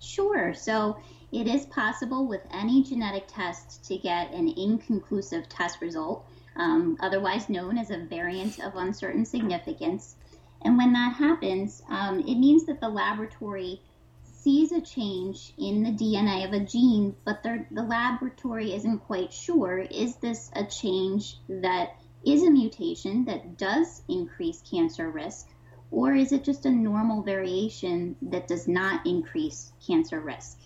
Sure. 0.00 0.54
So 0.54 0.96
it 1.32 1.46
is 1.46 1.66
possible 1.66 2.26
with 2.26 2.42
any 2.52 2.82
genetic 2.82 3.24
test 3.26 3.84
to 3.86 3.98
get 3.98 4.32
an 4.32 4.48
inconclusive 4.48 5.48
test 5.48 5.80
result, 5.80 6.24
um, 6.56 6.96
otherwise 7.00 7.48
known 7.48 7.78
as 7.78 7.90
a 7.90 7.98
variant 7.98 8.60
of 8.60 8.76
uncertain 8.76 9.24
significance. 9.24 10.16
And 10.62 10.76
when 10.76 10.92
that 10.92 11.14
happens, 11.14 11.82
um, 11.88 12.20
it 12.20 12.34
means 12.36 12.66
that 12.66 12.80
the 12.80 12.88
laboratory 12.88 13.80
sees 14.24 14.72
a 14.72 14.80
change 14.80 15.52
in 15.58 15.82
the 15.82 15.90
DNA 15.90 16.46
of 16.46 16.52
a 16.52 16.64
gene, 16.64 17.14
but 17.24 17.42
the 17.42 17.82
laboratory 17.82 18.72
isn't 18.74 19.00
quite 19.00 19.32
sure 19.32 19.78
is 19.78 20.16
this 20.16 20.50
a 20.54 20.64
change 20.64 21.36
that 21.48 21.96
is 22.24 22.42
a 22.42 22.50
mutation 22.50 23.24
that 23.26 23.56
does 23.56 24.02
increase 24.08 24.62
cancer 24.62 25.10
risk, 25.10 25.48
or 25.90 26.14
is 26.14 26.32
it 26.32 26.44
just 26.44 26.66
a 26.66 26.70
normal 26.70 27.22
variation 27.22 28.16
that 28.22 28.48
does 28.48 28.66
not 28.66 29.06
increase 29.06 29.72
cancer 29.86 30.20
risk? 30.20 30.58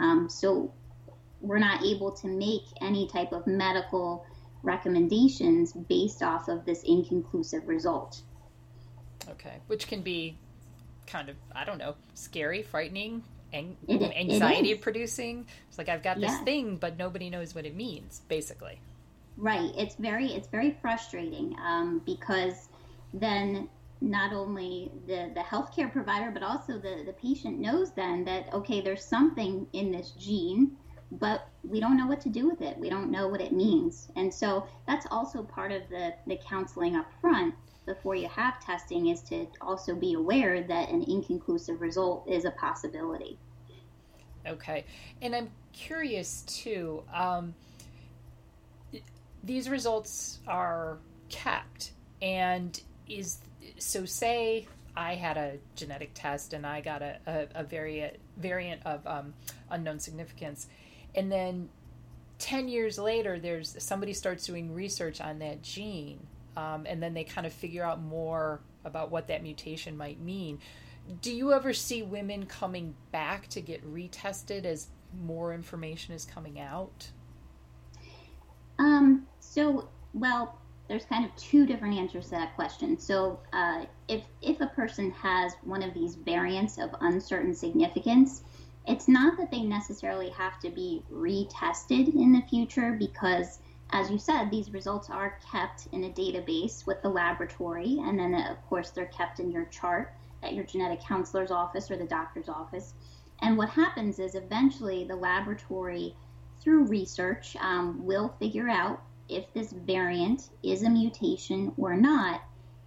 Um, 0.00 0.28
so 0.28 0.72
we're 1.40 1.58
not 1.58 1.84
able 1.84 2.12
to 2.12 2.26
make 2.26 2.64
any 2.80 3.06
type 3.06 3.32
of 3.32 3.46
medical 3.46 4.24
recommendations 4.62 5.72
based 5.72 6.22
off 6.22 6.48
of 6.48 6.64
this 6.64 6.82
inconclusive 6.82 7.68
result. 7.68 8.22
Okay, 9.30 9.54
which 9.66 9.86
can 9.86 10.02
be 10.02 10.36
kind 11.06 11.28
of, 11.28 11.36
I 11.54 11.64
don't 11.64 11.78
know, 11.78 11.94
scary, 12.14 12.62
frightening, 12.62 13.22
ang- 13.52 13.76
It- 13.88 14.02
anxiety 14.02 14.72
it 14.72 14.82
producing. 14.82 15.46
It's 15.68 15.78
like 15.78 15.88
I've 15.88 16.02
got 16.02 16.20
this 16.20 16.38
thing, 16.40 16.76
but 16.76 16.98
nobody 16.98 17.30
knows 17.30 17.54
what 17.54 17.66
it 17.66 17.74
means, 17.74 18.22
basically. 18.28 18.80
Right. 19.36 19.72
It's 19.76 19.96
very 19.96 20.26
it's 20.26 20.46
very 20.48 20.76
frustrating 20.80 21.56
um, 21.64 22.00
because 22.06 22.68
then 23.12 23.68
not 24.00 24.32
only 24.32 24.90
the 25.06 25.30
the 25.34 25.40
healthcare 25.40 25.90
provider 25.90 26.30
but 26.30 26.42
also 26.42 26.74
the 26.78 27.02
the 27.06 27.12
patient 27.14 27.58
knows 27.58 27.90
then 27.92 28.24
that 28.24 28.52
okay 28.52 28.80
there's 28.80 29.04
something 29.04 29.66
in 29.72 29.90
this 29.90 30.10
gene 30.18 30.76
but 31.12 31.48
we 31.62 31.80
don't 31.80 31.96
know 31.96 32.06
what 32.06 32.20
to 32.20 32.28
do 32.28 32.46
with 32.48 32.60
it 32.60 32.76
we 32.78 32.90
don't 32.90 33.10
know 33.10 33.28
what 33.28 33.40
it 33.40 33.52
means 33.52 34.08
and 34.16 34.32
so 34.32 34.66
that's 34.86 35.06
also 35.10 35.42
part 35.42 35.72
of 35.72 35.82
the 35.88 36.12
the 36.26 36.36
counseling 36.48 36.96
up 36.96 37.06
front 37.20 37.54
before 37.86 38.14
you 38.14 38.28
have 38.28 38.58
testing 38.60 39.08
is 39.08 39.20
to 39.22 39.46
also 39.60 39.94
be 39.94 40.14
aware 40.14 40.62
that 40.62 40.90
an 40.90 41.02
inconclusive 41.02 41.80
result 41.80 42.26
is 42.28 42.44
a 42.44 42.50
possibility 42.52 43.38
Okay, 44.46 44.84
and 45.22 45.34
I'm 45.34 45.50
curious 45.72 46.42
too. 46.42 47.02
Um, 47.12 47.54
these 49.42 49.68
results 49.68 50.38
are 50.46 50.98
kept, 51.30 51.92
and 52.20 52.78
is 53.08 53.38
so. 53.78 54.04
Say 54.04 54.66
I 54.94 55.14
had 55.14 55.36
a 55.36 55.56
genetic 55.76 56.10
test 56.14 56.52
and 56.52 56.66
I 56.66 56.80
got 56.82 57.02
a, 57.02 57.18
a, 57.26 57.60
a 57.60 57.64
variant 57.64 58.16
variant 58.36 58.82
of 58.84 59.06
um, 59.06 59.34
unknown 59.70 59.98
significance, 59.98 60.66
and 61.14 61.32
then 61.32 61.70
ten 62.38 62.68
years 62.68 62.98
later, 62.98 63.38
there's 63.38 63.74
somebody 63.82 64.12
starts 64.12 64.44
doing 64.44 64.74
research 64.74 65.22
on 65.22 65.38
that 65.38 65.62
gene, 65.62 66.26
um, 66.56 66.86
and 66.86 67.02
then 67.02 67.14
they 67.14 67.24
kind 67.24 67.46
of 67.46 67.52
figure 67.52 67.84
out 67.84 68.00
more 68.00 68.60
about 68.84 69.10
what 69.10 69.28
that 69.28 69.42
mutation 69.42 69.96
might 69.96 70.20
mean. 70.20 70.58
Do 71.20 71.34
you 71.34 71.52
ever 71.52 71.72
see 71.72 72.02
women 72.02 72.46
coming 72.46 72.94
back 73.12 73.48
to 73.48 73.60
get 73.60 73.84
retested 73.84 74.64
as 74.64 74.88
more 75.22 75.52
information 75.52 76.14
is 76.14 76.24
coming 76.24 76.60
out? 76.60 77.08
Um, 78.78 79.26
so, 79.40 79.88
well, 80.12 80.58
there's 80.88 81.04
kind 81.04 81.24
of 81.24 81.34
two 81.36 81.66
different 81.66 81.98
answers 81.98 82.26
to 82.26 82.30
that 82.32 82.54
question. 82.54 82.98
So, 82.98 83.40
uh, 83.52 83.84
if 84.08 84.22
if 84.42 84.60
a 84.60 84.66
person 84.68 85.10
has 85.12 85.54
one 85.62 85.82
of 85.82 85.94
these 85.94 86.14
variants 86.14 86.78
of 86.78 86.90
uncertain 87.00 87.54
significance, 87.54 88.42
it's 88.86 89.08
not 89.08 89.38
that 89.38 89.50
they 89.50 89.62
necessarily 89.62 90.30
have 90.30 90.60
to 90.60 90.70
be 90.70 91.02
retested 91.10 92.14
in 92.14 92.32
the 92.32 92.42
future 92.48 92.96
because, 92.98 93.60
as 93.90 94.10
you 94.10 94.18
said, 94.18 94.50
these 94.50 94.72
results 94.72 95.10
are 95.10 95.38
kept 95.52 95.88
in 95.92 96.04
a 96.04 96.10
database 96.10 96.86
with 96.86 97.00
the 97.02 97.08
laboratory, 97.08 97.98
and 98.00 98.18
then 98.18 98.34
of 98.34 98.60
course 98.66 98.90
they're 98.90 99.06
kept 99.06 99.40
in 99.40 99.50
your 99.50 99.66
chart 99.66 100.14
at 100.42 100.54
your 100.54 100.64
genetic 100.64 101.00
counselor's 101.00 101.50
office 101.50 101.90
or 101.90 101.96
the 101.96 102.04
doctor's 102.04 102.48
office. 102.48 102.94
And 103.40 103.56
what 103.56 103.70
happens 103.70 104.18
is 104.18 104.34
eventually 104.34 105.04
the 105.04 105.16
laboratory 105.16 106.16
through 106.60 106.84
research, 106.84 107.56
um, 107.56 108.04
will 108.04 108.34
figure 108.38 108.68
out 108.68 109.02
if 109.28 109.52
this 109.52 109.72
variant 109.72 110.50
is 110.62 110.82
a 110.82 110.90
mutation 110.90 111.72
or 111.76 111.94
not. 111.94 112.42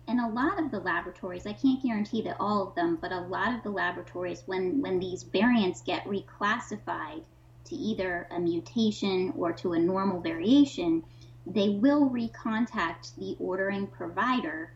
And 0.07 0.19
a 0.19 0.29
lot 0.29 0.59
of 0.59 0.71
the 0.71 0.79
laboratories, 0.79 1.45
I 1.45 1.53
can't 1.53 1.83
guarantee 1.83 2.21
that 2.23 2.37
all 2.39 2.67
of 2.67 2.75
them, 2.75 2.97
but 2.99 3.11
a 3.11 3.19
lot 3.19 3.53
of 3.53 3.63
the 3.63 3.69
laboratories, 3.69 4.43
when, 4.45 4.81
when 4.81 4.99
these 4.99 5.23
variants 5.23 5.81
get 5.81 6.05
reclassified 6.05 7.23
to 7.67 7.75
either 7.75 8.27
a 8.31 8.39
mutation 8.39 9.33
or 9.37 9.51
to 9.53 9.73
a 9.73 9.79
normal 9.79 10.21
variation, 10.21 11.03
they 11.45 11.69
will 11.69 12.09
recontact 12.09 13.15
the 13.15 13.35
ordering 13.39 13.87
provider 13.87 14.73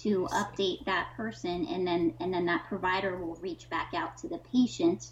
to 0.00 0.28
update 0.32 0.84
that 0.84 1.08
person 1.16 1.66
and 1.66 1.86
then 1.86 2.14
and 2.20 2.32
then 2.32 2.46
that 2.46 2.64
provider 2.68 3.16
will 3.16 3.34
reach 3.36 3.68
back 3.68 3.92
out 3.96 4.16
to 4.16 4.28
the 4.28 4.38
patient 4.52 5.10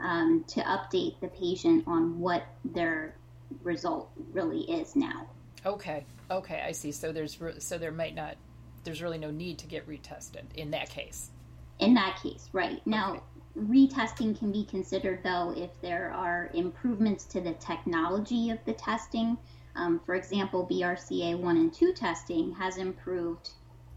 um, 0.00 0.44
to 0.48 0.60
update 0.62 1.20
the 1.20 1.28
patient 1.28 1.84
on 1.86 2.18
what 2.18 2.44
their 2.64 3.14
result 3.62 4.10
really 4.32 4.62
is 4.62 4.96
now. 4.96 5.28
Okay, 5.66 6.04
okay, 6.30 6.62
I 6.66 6.72
see. 6.72 6.90
So 6.90 7.12
there's 7.12 7.40
re- 7.40 7.60
so 7.60 7.78
there 7.78 7.92
might 7.92 8.14
not 8.14 8.36
there's 8.84 9.02
really 9.02 9.18
no 9.18 9.30
need 9.30 9.58
to 9.58 9.66
get 9.66 9.88
retested 9.88 10.44
in 10.54 10.70
that 10.72 10.90
case. 10.90 11.30
In 11.78 11.94
that 11.94 12.20
case, 12.22 12.48
right. 12.52 12.86
Now, 12.86 13.22
retesting 13.56 14.36
can 14.36 14.50
be 14.50 14.64
considered 14.64 15.22
though 15.22 15.54
if 15.56 15.70
there 15.80 16.12
are 16.12 16.50
improvements 16.54 17.24
to 17.26 17.40
the 17.40 17.54
technology 17.54 18.50
of 18.50 18.58
the 18.64 18.72
testing. 18.72 19.38
Um, 19.76 20.00
for 20.04 20.14
example, 20.14 20.66
BRCA 20.70 21.38
1 21.38 21.56
and 21.56 21.72
2 21.72 21.92
testing 21.92 22.52
has 22.52 22.78
improved 22.78 23.50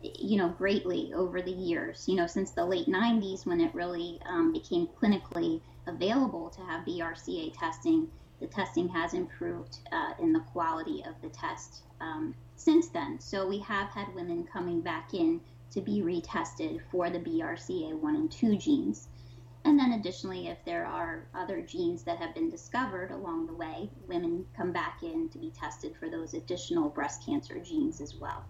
you 0.04 0.38
know 0.38 0.50
greatly 0.50 1.12
over 1.14 1.42
the 1.42 1.52
years. 1.52 2.08
You 2.08 2.16
know 2.16 2.28
since 2.28 2.52
the 2.52 2.66
late 2.66 2.88
90s 2.88 3.46
when 3.46 3.60
it 3.60 3.74
really 3.74 4.20
um, 4.28 4.54
became 4.54 4.88
clinically 4.88 5.62
available 5.88 6.50
to 6.50 6.62
have 6.62 6.86
brca 6.86 7.58
testing 7.58 8.08
the 8.40 8.48
testing 8.48 8.88
has 8.90 9.14
improved 9.14 9.80
uh, 9.92 10.14
in 10.20 10.34
the 10.34 10.42
quality 10.42 11.04
of 11.08 11.20
the 11.22 11.30
test 11.30 11.82
um, 12.00 12.36
since 12.56 12.90
then. 12.90 13.20
So 13.20 13.48
we 13.48 13.58
have 13.60 13.90
had 13.90 14.14
women 14.14 14.48
coming 14.52 14.82
back 14.82 15.16
in 15.16 15.42
to 15.72 15.82
be 15.82 16.02
retested 16.02 16.82
for 16.92 17.10
the 17.10 17.20
brca1 17.20 18.04
and 18.04 18.32
2 18.32 18.58
genes 18.58 19.08
and 19.68 19.80
then 19.80 19.94
additionally 19.94 20.48
if 20.48 20.58
there 20.66 20.86
are 20.86 21.28
other 21.36 21.62
genes 21.62 22.04
that 22.04 22.18
have 22.18 22.34
been 22.34 22.50
discovered 22.50 23.12
along 23.12 23.46
the 23.46 23.54
way 23.54 23.90
women 24.08 24.46
come 24.56 24.72
back 24.72 25.04
in 25.04 25.30
to 25.30 25.38
be 25.38 25.52
tested 25.52 25.96
for 26.00 26.10
those 26.10 26.34
additional 26.34 26.90
breast 26.90 27.26
cancer 27.26 27.60
genes 27.60 28.02
as 28.02 28.16
well 28.16 28.46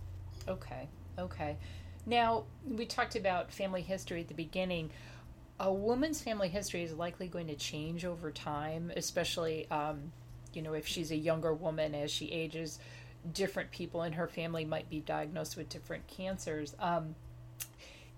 Okay, 0.47 0.87
okay. 1.19 1.57
Now, 2.05 2.45
we 2.65 2.85
talked 2.85 3.15
about 3.15 3.51
family 3.51 3.81
history 3.81 4.21
at 4.21 4.27
the 4.27 4.33
beginning. 4.33 4.91
A 5.59 5.71
woman's 5.71 6.21
family 6.21 6.47
history 6.47 6.83
is 6.83 6.93
likely 6.93 7.27
going 7.27 7.47
to 7.47 7.55
change 7.55 8.05
over 8.05 8.31
time, 8.31 8.91
especially, 8.95 9.69
um, 9.69 10.11
you 10.53 10.61
know, 10.61 10.73
if 10.73 10.87
she's 10.87 11.11
a 11.11 11.15
younger 11.15 11.53
woman 11.53 11.93
as 11.93 12.11
she 12.11 12.31
ages. 12.31 12.79
Different 13.33 13.71
people 13.71 14.03
in 14.03 14.13
her 14.13 14.27
family 14.27 14.63
might 14.63 14.89
be 14.89 15.01
diagnosed 15.01 15.57
with 15.57 15.67
different 15.67 16.07
cancers. 16.07 16.75
Um, 16.79 17.15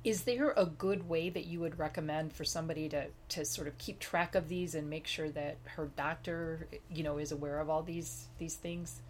is 0.04 0.24
there 0.24 0.54
a 0.56 0.66
good 0.66 1.10
way 1.10 1.30
that 1.30 1.46
you 1.46 1.60
would 1.60 1.78
recommend 1.78 2.32
for 2.32 2.46
somebody 2.46 2.88
to, 2.90 3.08
to 3.30 3.44
sort 3.44 3.68
of 3.68 3.78
keep 3.78 4.00
track 4.00 4.34
of 4.34 4.48
these 4.48 4.74
and 4.76 4.90
make 4.90 5.06
sure 5.06 5.30
that 5.30 5.58
her 5.76 5.90
doctor, 5.98 6.68
you 6.90 7.04
know, 7.04 7.18
is 7.18 7.32
aware 7.32 7.60
of 7.60 7.70
all 7.70 7.84
these 7.84 8.28
these 8.38 8.56
things? 8.56 9.02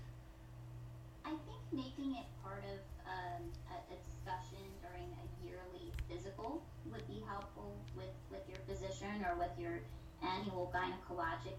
I 1.23 1.29
think 1.29 1.61
making 1.71 2.15
it 2.15 2.25
part 2.43 2.63
of 2.63 2.79
um, 3.05 3.43
a, 3.69 3.93
a 3.93 3.97
discussion 4.01 4.65
during 4.81 5.05
a 5.13 5.45
yearly 5.45 5.93
physical 6.09 6.63
would 6.91 7.07
be 7.07 7.21
helpful 7.27 7.71
with, 7.95 8.09
with 8.31 8.41
your 8.49 8.57
physician 8.65 9.23
or 9.29 9.37
with 9.37 9.51
your 9.59 9.81
annual 10.23 10.73
gynecologic 10.73 11.53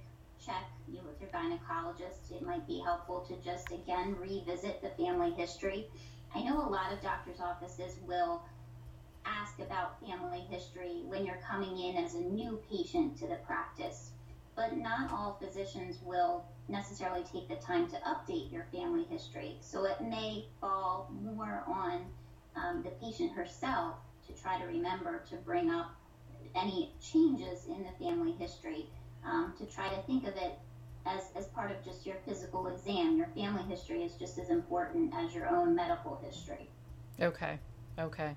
check 0.44 0.64
you 0.88 0.96
know, 0.96 1.02
with 1.06 1.20
your 1.20 1.30
gynecologist. 1.30 2.34
It 2.34 2.42
might 2.42 2.66
be 2.66 2.80
helpful 2.80 3.20
to 3.28 3.36
just 3.44 3.70
again 3.70 4.16
revisit 4.18 4.82
the 4.82 4.90
family 5.02 5.30
history. 5.32 5.86
I 6.34 6.42
know 6.42 6.58
a 6.58 6.68
lot 6.68 6.92
of 6.92 7.00
doctors' 7.00 7.40
offices 7.40 7.96
will 8.06 8.42
ask 9.24 9.58
about 9.60 10.00
family 10.00 10.40
history 10.48 11.02
when 11.06 11.24
you're 11.24 11.40
coming 11.48 11.78
in 11.78 11.96
as 11.96 12.14
a 12.14 12.20
new 12.20 12.60
patient 12.70 13.16
to 13.18 13.26
the 13.26 13.36
practice 13.46 14.12
but 14.60 14.76
not 14.76 15.10
all 15.10 15.38
physicians 15.40 15.96
will 16.04 16.44
necessarily 16.68 17.22
take 17.32 17.48
the 17.48 17.54
time 17.56 17.88
to 17.88 17.96
update 17.96 18.52
your 18.52 18.64
family 18.72 19.04
history. 19.04 19.56
So 19.60 19.84
it 19.84 20.02
may 20.02 20.44
fall 20.60 21.10
more 21.22 21.64
on 21.66 22.04
um, 22.56 22.82
the 22.82 22.90
patient 22.90 23.32
herself 23.32 23.96
to 24.26 24.34
try 24.34 24.58
to 24.58 24.66
remember 24.66 25.24
to 25.30 25.36
bring 25.36 25.70
up 25.70 25.94
any 26.54 26.92
changes 27.00 27.66
in 27.66 27.84
the 27.84 28.04
family 28.04 28.32
history, 28.32 28.86
um, 29.24 29.54
to 29.58 29.64
try 29.64 29.88
to 29.88 30.02
think 30.02 30.24
of 30.26 30.36
it 30.36 30.58
as, 31.06 31.30
as 31.34 31.46
part 31.46 31.70
of 31.70 31.82
just 31.82 32.04
your 32.04 32.16
physical 32.26 32.66
exam. 32.66 33.16
Your 33.16 33.28
family 33.28 33.62
history 33.62 34.02
is 34.02 34.14
just 34.14 34.38
as 34.38 34.50
important 34.50 35.14
as 35.14 35.34
your 35.34 35.48
own 35.48 35.74
medical 35.74 36.20
history. 36.22 36.68
Okay. 37.20 37.58
Okay. 37.98 38.34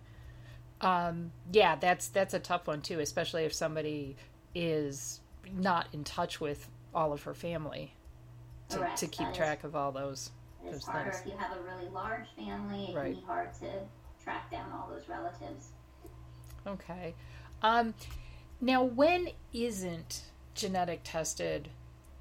Um, 0.84 1.32
yeah, 1.52 1.76
that's 1.76 2.10
that's 2.10 2.34
a 2.34 2.40
tough 2.40 2.68
one 2.68 2.82
too, 2.82 3.00
especially 3.00 3.46
if 3.46 3.54
somebody 3.54 4.16
is 4.54 5.22
not 5.54 5.88
in 5.94 6.04
touch 6.04 6.40
with 6.42 6.68
all 6.94 7.12
of 7.14 7.24
her 7.24 7.34
family 7.34 7.94
to, 8.70 8.88
to 8.98 9.08
keep 9.08 9.28
That 9.28 9.32
is- 9.32 9.38
track 9.38 9.64
of 9.64 9.76
all 9.76 9.92
those 9.92 10.32
It's 10.64 10.72
those 10.74 10.86
harder 10.86 11.12
things. 11.12 11.24
if 11.26 11.32
you 11.34 11.38
have 11.38 11.58
a 11.58 11.62
really 11.62 11.90
large 11.90 12.28
family. 12.36 12.92
It 12.92 12.96
Right. 12.96 13.14
can 13.14 13.22
be 13.22 13.26
hard 13.28 13.54
to 13.56 13.72
track 14.24 14.52
down 14.52 14.72
all 14.72 14.88
those 14.90 15.08
relatives. 15.10 15.70
Okay. 16.68 17.14
Um, 17.62 17.94
now, 18.62 18.84
when 18.84 19.30
isn't 19.54 20.24
genetic 20.54 21.02
tested 21.04 21.70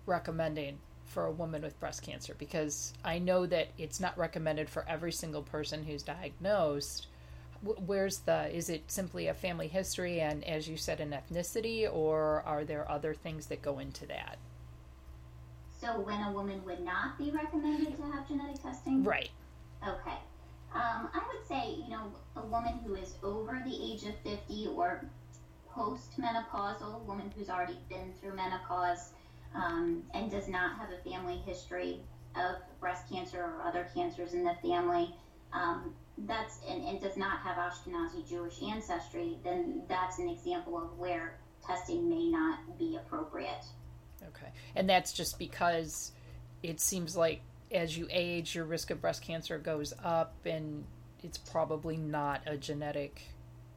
recommending 0.07 0.79
for 1.05 1.27
a 1.27 1.31
woman 1.31 1.63
with 1.63 1.79
breast 1.79 2.03
cancer? 2.03 2.35
Because 2.39 2.93
I 3.05 3.19
know 3.19 3.47
that 3.47 3.69
it's 3.79 4.01
not 4.01 4.17
recommended 4.19 4.69
for 4.69 4.85
every 4.89 5.13
single 5.13 5.43
person 5.43 5.85
who's 5.85 6.03
diagnosed. 6.03 7.07
Wh- 7.63 7.89
Where's 7.89 8.19
the? 8.19 8.55
Is 8.55 8.69
it 8.69 8.91
simply 8.91 9.27
a 9.29 9.35
family 9.35 9.69
history 9.69 10.21
and, 10.21 10.45
as 10.45 10.69
you 10.69 10.77
said, 10.77 11.01
an 11.01 11.11
ethnicity, 11.11 11.93
or 11.93 12.43
are 12.47 12.65
there 12.65 12.91
other 12.91 13.15
things 13.15 13.47
that 13.47 13.63
go 13.63 13.79
into 13.79 14.07
that? 14.07 14.39
So 15.81 16.01
when 16.01 16.21
a 16.23 16.31
woman 16.31 16.65
would 16.65 16.81
not 16.81 17.19
be 17.19 17.31
recommended 17.31 17.97
to 17.97 18.03
have 18.03 18.29
genetic 18.29 18.63
testing? 18.63 19.03
Right. 19.03 19.31
Okay. 19.87 20.17
Um, 20.75 21.09
I 21.13 21.21
would 21.33 21.47
say, 21.47 21.75
you 21.83 21.91
know, 21.91 22.13
a 22.37 22.47
woman 22.47 22.79
who 22.87 22.95
is 22.95 23.15
over 23.23 23.61
the 23.65 23.93
age 23.93 24.05
of 24.05 24.15
50 24.25 24.69
or 24.75 25.05
postmenopausal, 25.75 26.95
a 26.95 27.05
woman 27.05 27.33
who's 27.37 27.49
already 27.49 27.79
been 27.89 28.13
through 28.21 28.37
menopause 28.37 29.11
um, 29.55 30.03
and 30.15 30.31
does 30.31 30.49
not 30.49 30.79
have 30.79 30.89
a 30.91 31.09
family 31.09 31.37
history 31.45 32.01
of 32.37 32.57
breast 32.81 33.09
cancer 33.11 33.43
or 33.43 33.63
other 33.67 33.89
cancers 33.95 34.33
in 34.35 34.45
the 34.45 34.55
family, 34.63 35.15
um, 35.53 35.95
that's 36.19 36.59
and, 36.69 36.83
and 36.85 37.01
does 37.01 37.17
not 37.17 37.39
have 37.41 37.57
Ashkenazi 37.57 38.29
Jewish 38.29 38.63
ancestry, 38.63 39.39
then 39.45 39.83
that's 39.89 40.19
an 40.19 40.29
example 40.29 40.77
of 40.77 40.99
where 40.99 41.39
testing 41.67 42.09
may 42.09 42.29
not 42.29 42.79
be 42.79 42.97
appropriate. 42.97 43.65
Okay. 44.29 44.53
And 44.77 44.89
that's 44.89 45.13
just 45.13 45.39
because 45.39 46.13
it 46.63 46.81
seems 46.81 47.17
like 47.17 47.41
as 47.73 47.97
you 47.97 48.07
age, 48.11 48.55
your 48.55 48.65
risk 48.65 48.91
of 48.91 49.01
breast 49.01 49.23
cancer 49.23 49.59
goes 49.59 49.95
up, 50.05 50.35
and 50.45 50.85
it's 51.23 51.39
probably 51.39 51.97
not 51.97 52.43
a 52.47 52.57
genetic. 52.57 53.23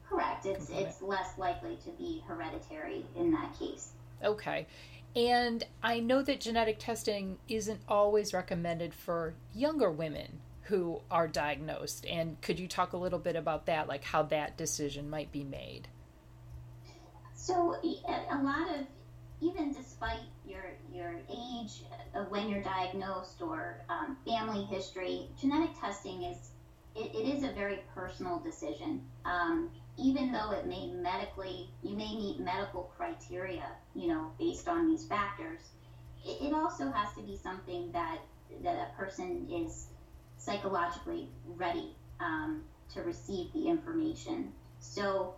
Correct. 0.08 0.46
It's 0.46 0.66
component. 0.66 0.90
it's 0.90 1.02
less 1.02 1.38
likely 1.38 1.78
to 1.86 1.92
be 1.92 2.24
hereditary 2.28 3.06
in 3.16 3.32
that 3.32 3.58
case. 3.58 3.92
Okay. 4.24 4.68
And 5.16 5.66
I 5.82 6.02
know 6.02 6.22
that 6.24 6.42
genetic 6.42 6.78
testing 6.78 7.38
isn't 7.48 7.80
always 7.88 8.34
recommended 8.34 8.94
for 8.94 9.34
younger 9.54 9.90
women 9.90 10.40
who 10.66 11.02
are 11.12 11.28
diagnosed. 11.28 12.06
And 12.06 12.42
could 12.42 12.60
you 12.60 12.68
talk 12.68 12.94
a 12.94 12.98
little 12.98 13.20
bit 13.20 13.36
about 13.36 13.66
that, 13.68 13.88
like 13.88 14.04
how 14.04 14.24
that 14.24 14.58
decision 14.58 15.10
might 15.10 15.32
be 15.32 15.44
made? 15.44 15.88
So, 17.36 17.76
a 17.84 18.42
lot 18.42 18.70
of 18.76 18.88
even 19.42 19.74
despite 19.74 20.22
your 20.48 20.64
your 20.94 21.16
age 21.30 21.84
of 22.14 22.32
when 22.32 22.50
you're 22.50 22.64
diagnosed 22.64 23.42
or 23.42 23.82
um, 23.90 24.18
family 24.26 24.64
history, 24.66 25.28
genetic 25.40 25.70
testing 25.80 26.24
is 26.24 26.52
it, 26.96 27.14
it 27.14 27.36
is 27.36 27.44
a 27.44 27.52
very 27.52 27.80
personal 27.94 28.40
decision. 28.40 29.02
Um, 29.26 29.70
even 29.98 30.32
though 30.32 30.52
it 30.52 30.66
may 30.66 30.88
medically, 30.88 31.70
you 31.84 31.96
may 31.96 32.16
meet 32.16 32.40
medical 32.40 32.92
criteria, 32.98 33.70
you 33.94 34.08
know, 34.08 34.32
based 34.40 34.68
on 34.68 34.90
these 34.90 35.06
factors, 35.06 35.60
it, 36.26 36.48
it 36.48 36.54
also 36.54 36.92
has 36.92 37.14
to 37.16 37.22
be 37.22 37.38
something 37.38 37.92
that 37.92 38.20
that 38.64 38.92
a 38.92 38.98
person 38.98 39.48
is 39.52 39.88
psychologically 40.38 41.30
ready 41.46 41.96
um, 42.20 42.62
to 42.94 43.02
receive 43.02 43.52
the 43.54 43.68
information. 43.68 44.52
So 44.80 45.36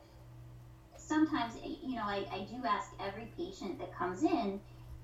sometimes, 0.97 1.53
you 1.63 1.95
know, 1.95 2.03
I, 2.03 2.25
I 2.31 2.47
do 2.49 2.65
ask 2.65 2.91
every 2.99 3.31
patient 3.37 3.79
that 3.79 3.95
comes 3.95 4.23
in 4.23 4.59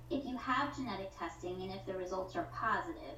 if 0.10 0.26
you 0.26 0.38
have 0.38 0.76
genetic 0.76 1.12
testing 1.18 1.62
and 1.62 1.72
if 1.72 1.86
the 1.86 1.94
results 1.94 2.36
are 2.36 2.48
positive, 2.54 3.18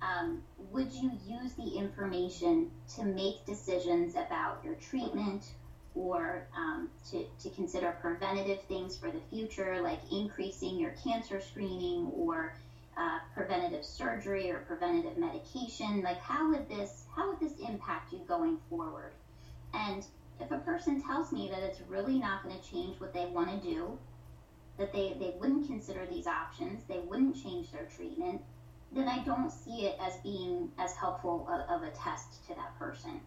um, 0.00 0.42
would 0.70 0.92
you 0.92 1.10
use 1.26 1.54
the 1.54 1.76
information 1.76 2.70
to 2.94 3.04
make 3.04 3.44
decisions 3.46 4.14
about 4.14 4.60
your 4.64 4.74
treatment 4.74 5.52
or 5.94 6.46
um, 6.56 6.88
to, 7.10 7.24
to 7.40 7.50
consider 7.50 7.96
preventative 8.00 8.62
things 8.68 8.96
for 8.96 9.10
the 9.10 9.20
future, 9.30 9.80
like 9.82 9.98
increasing 10.12 10.78
your 10.78 10.92
cancer 11.02 11.40
screening 11.40 12.12
or 12.14 12.54
uh, 12.98 13.20
preventative 13.34 13.84
surgery 13.84 14.50
or 14.50 14.58
preventative 14.60 15.16
medication? 15.16 16.02
Like, 16.02 16.20
how 16.20 16.50
would 16.50 16.68
this 16.68 17.04
how 17.14 17.30
would 17.30 17.40
this 17.40 17.58
impact 17.66 18.12
you 18.12 18.20
going 18.26 18.58
forward? 18.68 19.12
And 19.72 20.04
if 20.40 20.50
a 20.50 20.58
person 20.58 21.02
tells 21.02 21.32
me 21.32 21.48
that 21.50 21.62
it's 21.62 21.80
really 21.88 22.18
not 22.18 22.42
going 22.42 22.58
to 22.58 22.70
change 22.70 23.00
what 23.00 23.12
they 23.12 23.26
want 23.26 23.50
to 23.50 23.68
do, 23.68 23.98
that 24.78 24.92
they, 24.92 25.16
they 25.18 25.34
wouldn't 25.38 25.66
consider 25.66 26.06
these 26.06 26.26
options, 26.26 26.84
they 26.88 27.00
wouldn't 27.00 27.40
change 27.42 27.72
their 27.72 27.86
treatment, 27.86 28.40
then 28.92 29.08
I 29.08 29.24
don't 29.24 29.50
see 29.50 29.86
it 29.86 29.98
as 30.00 30.14
being 30.22 30.70
as 30.78 30.94
helpful 30.94 31.46
of, 31.68 31.82
a 31.82 31.90
test 31.90 32.46
to 32.46 32.54
that 32.54 32.78
person. 32.78 33.20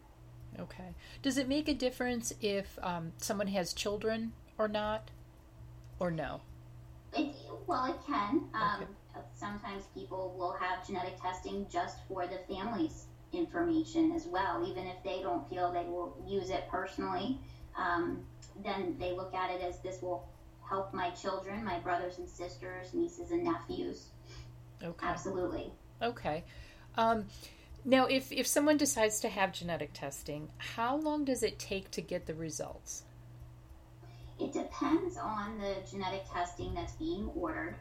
Okay. 0.60 0.96
Does 1.22 1.38
it 1.38 1.48
make 1.48 1.68
a 1.68 1.74
difference 1.74 2.34
if 2.42 2.80
um, 2.82 3.12
someone 3.18 3.48
has 3.48 3.74
children 3.74 4.34
or 4.58 4.68
not, 4.68 5.12
or 6.00 6.10
no? 6.10 6.42
It, 7.14 7.36
well, 7.68 7.86
it 7.86 7.98
can. 8.08 8.46
Um, 8.54 8.82
okay. 8.82 8.92
Sometimes 9.36 9.84
people 9.94 10.36
will 10.38 10.54
have 10.54 10.86
genetic 10.86 11.20
testing 11.22 11.66
just 11.72 11.98
for 12.08 12.28
the 12.28 12.40
family's 12.54 13.06
information 13.34 14.12
as 14.12 14.26
well, 14.26 14.66
even 14.68 14.86
if 14.88 15.02
they 15.04 15.22
don't 15.22 15.50
feel 15.50 15.72
they 15.72 15.86
will 15.86 16.16
use 16.28 16.50
it 16.50 16.68
personally. 16.70 17.40
Um, 17.78 18.24
then 18.64 18.96
they 19.00 19.14
look 19.14 19.34
at 19.34 19.50
it 19.52 19.62
as 19.62 19.80
this 19.80 20.02
will 20.02 20.28
help 20.68 20.94
my 20.94 21.10
children, 21.12 21.64
my 21.64 21.80
brothers 21.80 22.18
and 22.18 22.28
sisters, 22.28 22.94
nieces 22.94 23.32
and 23.32 23.44
nephews. 23.44 24.08
Okay. 24.84 25.06
Absolutely. 25.06 25.72
Okay. 26.02 26.44
Um, 26.98 27.26
now, 27.84 28.06
if, 28.06 28.32
if 28.32 28.46
someone 28.46 28.78
decides 28.78 29.20
to 29.22 29.30
have 29.30 29.54
genetic 29.54 29.94
testing, 29.94 30.50
how 30.58 30.96
long 30.96 31.26
does 31.26 31.44
it 31.44 31.58
take 31.58 31.90
to 31.92 32.02
get 32.02 32.26
the 32.26 32.34
results? 32.34 33.04
It 34.40 34.54
depends 34.54 35.18
on 35.18 35.60
the 35.60 35.76
genetic 35.90 36.24
testing 36.32 36.74
that's 36.74 36.94
being 36.94 37.30
ordered. 37.36 37.76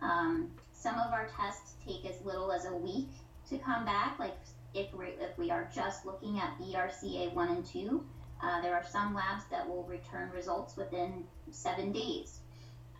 Um, 0.00 0.50
some 0.78 0.98
of 0.98 1.12
our 1.12 1.28
tests 1.36 1.74
take 1.86 2.04
as 2.04 2.22
little 2.24 2.52
as 2.52 2.66
a 2.66 2.76
week 2.76 3.08
to 3.48 3.58
come 3.58 3.84
back, 3.84 4.18
like 4.18 4.36
if, 4.74 4.92
we 4.94 5.06
if 5.06 5.36
we 5.38 5.50
are 5.50 5.70
just 5.74 6.04
looking 6.04 6.38
at 6.38 6.58
BRCA1 6.58 7.50
and 7.50 7.64
2, 7.64 8.04
uh, 8.42 8.60
there 8.60 8.74
are 8.74 8.84
some 8.84 9.14
labs 9.14 9.44
that 9.50 9.66
will 9.66 9.84
return 9.84 10.30
results 10.30 10.76
within 10.76 11.24
seven 11.50 11.92
days. 11.92 12.40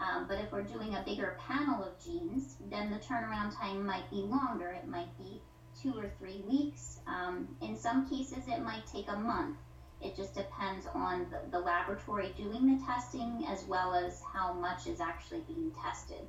Um, 0.01 0.27
but 0.29 0.39
if 0.39 0.53
we're 0.53 0.63
doing 0.63 0.95
a 0.95 1.03
bigger 1.05 1.39
panel 1.47 1.83
of 1.83 2.03
genes, 2.03 2.57
then 2.71 2.91
the 2.91 2.99
turnaround 2.99 3.57
time 3.57 3.85
might 3.85 4.11
be 4.11 4.17
longer. 4.17 4.69
It 4.69 4.89
might 4.89 5.17
be 5.19 5.43
two 5.83 5.93
or 5.97 6.11
three 6.19 6.43
weeks. 6.49 6.99
Um, 7.07 7.49
in 7.63 7.77
some 7.77 8.09
cases, 8.09 8.45
it 8.49 8.63
might 8.63 8.87
take 8.87 9.09
a 9.09 9.17
month. 9.17 9.57
It 10.03 10.17
just 10.17 10.35
depends 10.35 10.87
on 10.95 11.27
the, 11.31 11.51
the 11.51 11.59
laboratory 11.59 12.35
doing 12.37 12.77
the 12.79 12.85
testing 12.85 13.47
as 13.49 13.65
well 13.65 13.95
as 13.95 14.23
how 14.33 14.53
much 14.53 14.87
is 14.87 15.01
actually 15.01 15.41
being 15.47 15.73
tested. 15.83 16.27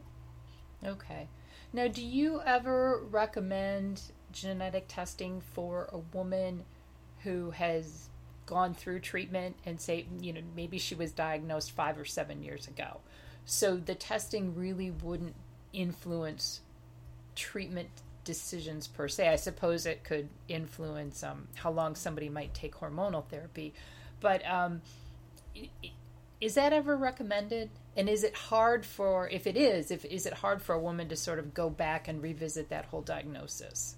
Okay. 0.85 1.27
Now, 1.77 1.87
do 1.87 2.03
you 2.03 2.41
ever 2.43 3.03
recommend 3.11 4.01
genetic 4.31 4.85
testing 4.87 5.41
for 5.53 5.87
a 5.93 5.99
woman 5.99 6.65
who 7.19 7.51
has 7.51 8.09
gone 8.47 8.73
through 8.73 9.01
treatment 9.01 9.57
and 9.63 9.79
say, 9.79 10.07
you 10.19 10.33
know, 10.33 10.41
maybe 10.55 10.79
she 10.79 10.95
was 10.95 11.11
diagnosed 11.11 11.69
five 11.69 11.99
or 11.99 12.05
seven 12.05 12.41
years 12.41 12.67
ago. 12.67 13.01
So 13.45 13.77
the 13.77 13.93
testing 13.93 14.55
really 14.55 14.89
wouldn't 14.89 15.35
influence 15.71 16.61
treatment 17.35 17.89
decisions 18.23 18.87
per 18.87 19.07
se. 19.07 19.29
I 19.29 19.35
suppose 19.35 19.85
it 19.85 20.03
could 20.03 20.29
influence 20.47 21.21
um, 21.21 21.47
how 21.57 21.69
long 21.69 21.93
somebody 21.93 22.27
might 22.27 22.55
take 22.55 22.73
hormonal 22.73 23.23
therapy. 23.27 23.75
But 24.19 24.43
um, 24.49 24.81
is 26.39 26.55
that 26.55 26.73
ever 26.73 26.95
recommended? 26.95 27.69
And 27.95 28.07
is 28.07 28.23
it 28.23 28.35
hard 28.35 28.85
for, 28.85 29.27
if 29.29 29.47
it 29.47 29.57
is, 29.57 29.89
if 29.89 30.05
is 30.05 30.25
it 30.25 30.33
hard 30.33 30.61
for 30.61 30.73
a 30.73 30.79
woman 30.79 31.09
to 31.09 31.15
sort 31.15 31.39
of 31.39 31.53
go 31.53 31.69
back 31.69 32.07
and 32.07 32.21
revisit 32.21 32.69
that 32.69 32.85
whole 32.85 33.01
diagnosis? 33.01 33.95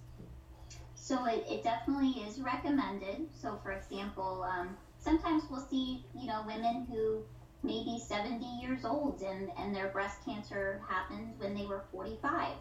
So 0.96 1.26
it, 1.26 1.46
it 1.50 1.64
definitely 1.64 2.22
is 2.24 2.40
recommended. 2.40 3.28
So 3.42 3.60
for 3.62 3.74
example, 3.74 4.46
um, 4.50 4.78
sometimes 5.00 5.44
we'll 5.50 5.66
see, 5.68 6.06
you 6.16 6.28
know, 6.28 6.44
women 6.48 6.88
who 6.90 7.24
may 7.62 7.84
be 7.84 8.00
70 8.00 8.46
years 8.62 8.86
old 8.86 9.22
and, 9.22 9.50
and 9.58 9.76
their 9.76 9.90
breast 9.90 10.24
cancer 10.24 10.82
happened 10.88 11.34
when 11.40 11.54
they 11.54 11.66
were 11.66 11.84
45. 11.92 12.54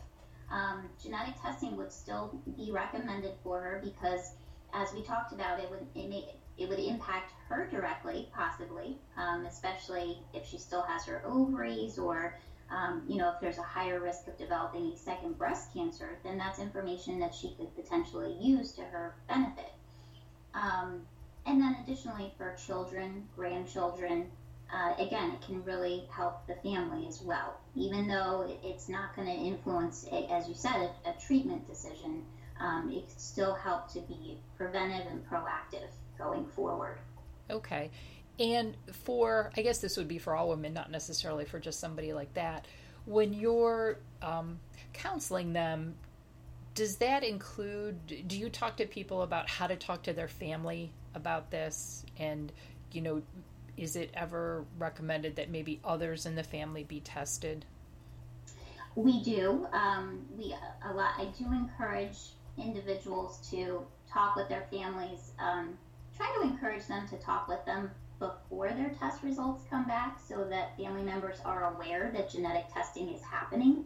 Um, 0.51 0.89
genetic 1.01 1.41
testing 1.41 1.77
would 1.77 1.93
still 1.93 2.41
be 2.57 2.73
recommended 2.73 3.35
for 3.45 3.61
her 3.61 3.83
because, 3.85 4.33
as 4.73 4.93
we 4.95 5.03
talked 5.03 5.33
about, 5.33 5.61
it 5.61 5.71
would 5.71 5.87
it, 5.95 6.09
may, 6.09 6.25
it 6.57 6.69
would 6.69 6.79
impact 6.79 7.33
her 7.49 7.67
directly, 7.71 8.29
possibly, 8.35 8.99
um, 9.17 9.47
especially 9.47 10.19
if 10.35 10.47
she 10.47 10.59
still 10.59 10.83
has 10.83 11.05
her 11.07 11.23
ovaries 11.25 11.99
or 11.99 12.37
um, 12.71 13.03
you 13.09 13.17
know, 13.17 13.31
if 13.31 13.41
there's 13.41 13.59
a 13.59 13.63
higher 13.63 13.99
risk 14.01 14.29
of 14.29 14.37
developing 14.37 14.93
a 14.93 14.97
second 14.97 15.39
breast 15.39 15.73
cancer, 15.73 16.19
then 16.23 16.37
that's 16.37 16.59
information 16.59 17.19
that 17.21 17.35
she 17.35 17.55
could 17.59 17.75
potentially 17.75 18.37
use 18.41 18.73
to 18.73 18.83
her 18.83 19.15
benefit. 19.27 19.73
Um, 20.55 21.01
and 21.47 21.61
then 21.61 21.77
additionally 21.83 22.33
for 22.37 22.55
children, 22.55 23.27
grandchildren, 23.35 24.31
uh, 24.71 24.93
again, 24.99 25.31
it 25.31 25.41
can 25.41 25.65
really 25.65 26.05
help 26.11 26.47
the 26.47 26.55
family 26.57 27.07
as 27.09 27.23
well. 27.23 27.59
Even 27.75 28.07
though 28.07 28.47
it's 28.63 28.89
not 28.89 29.17
going 29.17 29.29
to 29.29 29.35
influence, 29.35 30.07
as 30.31 30.47
you 30.47 30.55
said, 30.55 30.91
a, 31.07 31.11
a 31.11 31.13
treatment 31.19 31.67
decision, 31.67 32.23
um, 32.61 32.91
it 32.93 33.09
can 33.09 33.19
still 33.19 33.55
help 33.55 33.91
to 33.93 34.01
be 34.01 34.37
preventive 34.59 35.07
and 35.11 35.27
proactive 35.27 35.89
going 36.19 36.45
forward. 36.45 36.99
Okay. 37.51 37.91
And 38.39 38.77
for, 38.93 39.51
I 39.57 39.63
guess 39.63 39.79
this 39.79 39.97
would 39.97 40.09
be 40.09 40.19
for 40.19 40.37
all 40.37 40.49
women, 40.49 40.73
not 40.73 40.91
necessarily 40.91 41.45
for 41.45 41.59
just 41.59 41.81
somebody 41.81 42.13
like 42.13 42.33
that. 42.35 42.67
When 43.05 43.33
you're 43.33 43.99
um, 44.23 44.61
counseling 44.93 45.53
them, 45.53 45.95
does 46.75 46.97
that 46.99 47.25
include, 47.25 48.29
do 48.29 48.39
you 48.39 48.49
talk 48.49 48.77
to 48.77 48.87
people 48.87 49.23
about 49.23 49.49
how 49.49 49.67
to 49.67 49.75
talk 49.75 50.05
to 50.05 50.13
their 50.13 50.29
family 50.29 50.93
about 51.15 51.51
this? 51.51 52.05
And, 52.19 52.53
you 52.93 53.01
know, 53.01 53.23
is 53.77 53.97
it 53.97 54.11
ever 54.15 54.65
recommended 54.79 55.37
that 55.37 55.51
maybe 55.51 55.81
others 55.85 56.27
in 56.27 56.37
the 56.37 56.43
family 56.45 56.85
be 56.85 57.01
tested? 57.01 57.65
We 58.95 59.23
do. 59.23 59.67
Um, 59.73 60.27
we 60.37 60.55
a 60.85 60.93
lot. 60.93 61.15
I 61.19 61.27
do 61.39 61.47
encourage 61.53 62.19
individuals 62.57 63.39
to 63.51 63.85
talk 64.13 64.37
with 64.37 64.49
their 64.49 64.67
families. 64.71 65.33
Um, 65.39 65.79
try 66.19 66.31
to 66.37 66.43
encourage 66.43 66.87
them 66.87 67.09
to 67.09 67.17
talk 67.17 67.49
with 67.49 67.65
them 67.65 67.91
before 68.19 68.69
their 68.71 68.91
test 68.91 69.23
results 69.23 69.65
come 69.71 69.87
back, 69.87 70.19
so 70.19 70.45
that 70.51 70.77
family 70.77 71.03
members 71.03 71.39
are 71.45 71.73
aware 71.75 72.11
that 72.13 72.29
genetic 72.29 72.67
testing 72.75 73.09
is 73.09 73.23
happening, 73.23 73.85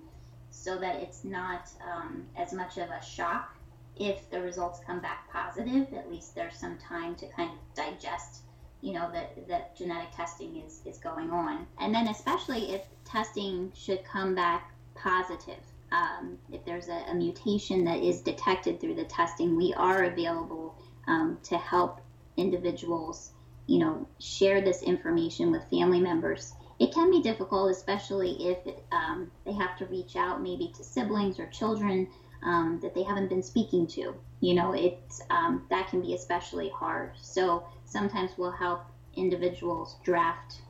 so 0.50 0.78
that 0.78 0.96
it's 0.96 1.22
not 1.22 1.68
um, 1.86 2.24
as 2.36 2.52
much 2.52 2.78
of 2.78 2.88
a 2.90 3.04
shock 3.04 3.54
if 3.96 4.28
the 4.30 4.40
results 4.40 4.80
come 4.84 5.00
back 5.00 5.30
positive. 5.30 5.92
At 5.92 6.10
least 6.10 6.34
there's 6.34 6.56
some 6.56 6.78
time 6.78 7.14
to 7.16 7.28
kind 7.28 7.50
of 7.50 7.58
digest 7.74 8.42
you 8.82 8.92
know 8.92 9.08
that 9.12 9.48
that 9.48 9.74
genetic 9.74 10.10
testing 10.14 10.56
is 10.56 10.82
is 10.84 10.98
going 10.98 11.30
on 11.30 11.66
and 11.78 11.94
then 11.94 12.08
especially 12.08 12.72
if 12.72 12.82
testing 13.04 13.72
should 13.74 14.04
come 14.04 14.34
back 14.34 14.74
positive 14.94 15.62
um, 15.92 16.38
if 16.50 16.64
there's 16.64 16.88
a, 16.88 17.04
a, 17.10 17.14
mutation 17.14 17.84
that 17.84 17.98
is 17.98 18.22
detected 18.22 18.80
through 18.80 18.94
the 18.94 19.04
testing 19.04 19.56
we 19.56 19.72
are 19.74 20.04
available 20.04 20.74
um, 21.06 21.38
to 21.42 21.56
help 21.56 22.00
individuals 22.36 23.32
you 23.66 23.78
know 23.78 24.06
share 24.18 24.60
this 24.60 24.82
information 24.82 25.50
with 25.52 25.68
family 25.70 26.00
members. 26.00 26.54
It 26.78 26.92
can 26.92 27.10
be 27.10 27.22
difficult 27.22 27.70
especially 27.70 28.48
if 28.48 28.58
um, 28.90 29.30
they 29.44 29.52
have 29.52 29.76
to 29.78 29.86
reach 29.86 30.16
out 30.16 30.42
maybe 30.42 30.72
to 30.76 30.84
siblings 30.84 31.38
or 31.38 31.46
children 31.46 32.08
um, 32.42 32.80
that 32.82 32.94
they 32.94 33.04
haven't 33.04 33.28
been 33.28 33.42
speaking 33.42 33.86
to. 33.88 34.14
You 34.40 34.54
know 34.54 34.72
it 34.72 34.98
um, 35.30 35.64
that 35.70 35.88
can 35.88 36.00
be 36.00 36.14
especially 36.14 36.70
hard. 36.70 37.12
So 37.20 37.64
sometimes 37.84 38.32
we'll 38.36 38.50
help 38.50 38.84
individuals 39.14 39.96
draft 40.02 40.62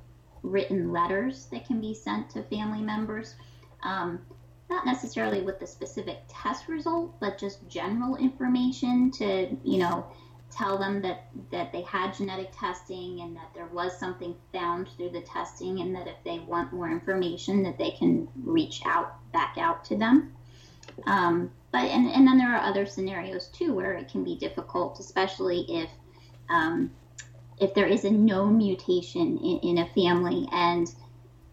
written 0.42 0.90
letters 0.90 1.46
that 1.52 1.66
can 1.66 1.80
be 1.80 1.94
sent 1.94 2.30
to 2.30 2.42
family 2.44 2.82
members. 2.82 3.36
Um, 3.82 4.20
not 4.70 4.86
necessarily 4.86 5.42
with 5.42 5.60
the 5.60 5.66
specific 5.66 6.18
test 6.28 6.66
result, 6.66 7.18
but 7.20 7.36
just 7.36 7.68
general 7.68 8.16
information 8.16 9.10
to, 9.10 9.54
you 9.64 9.78
know, 9.78 10.06
tell 10.54 10.78
them 10.78 11.00
that, 11.02 11.28
that 11.50 11.72
they 11.72 11.82
had 11.82 12.14
genetic 12.14 12.50
testing 12.58 13.20
and 13.20 13.36
that 13.36 13.50
there 13.54 13.66
was 13.66 13.98
something 13.98 14.34
found 14.52 14.88
through 14.96 15.10
the 15.10 15.22
testing 15.22 15.80
and 15.80 15.94
that 15.94 16.06
if 16.06 16.16
they 16.24 16.38
want 16.40 16.72
more 16.72 16.90
information 16.90 17.62
that 17.62 17.78
they 17.78 17.90
can 17.90 18.28
reach 18.44 18.82
out 18.84 19.14
back 19.32 19.56
out 19.58 19.84
to 19.86 19.96
them. 19.96 20.32
Um, 21.06 21.50
but 21.70 21.84
and, 21.84 22.08
and 22.10 22.26
then 22.26 22.38
there 22.38 22.54
are 22.54 22.62
other 22.62 22.86
scenarios 22.86 23.48
too 23.48 23.74
where 23.74 23.94
it 23.94 24.08
can 24.08 24.24
be 24.24 24.36
difficult, 24.36 25.00
especially 25.00 25.64
if 25.68 25.90
um, 26.50 26.90
if 27.58 27.74
there 27.74 27.86
is 27.86 28.04
a 28.04 28.10
known 28.10 28.58
mutation 28.58 29.38
in, 29.38 29.58
in 29.60 29.78
a 29.78 29.88
family 29.94 30.46
and 30.52 30.92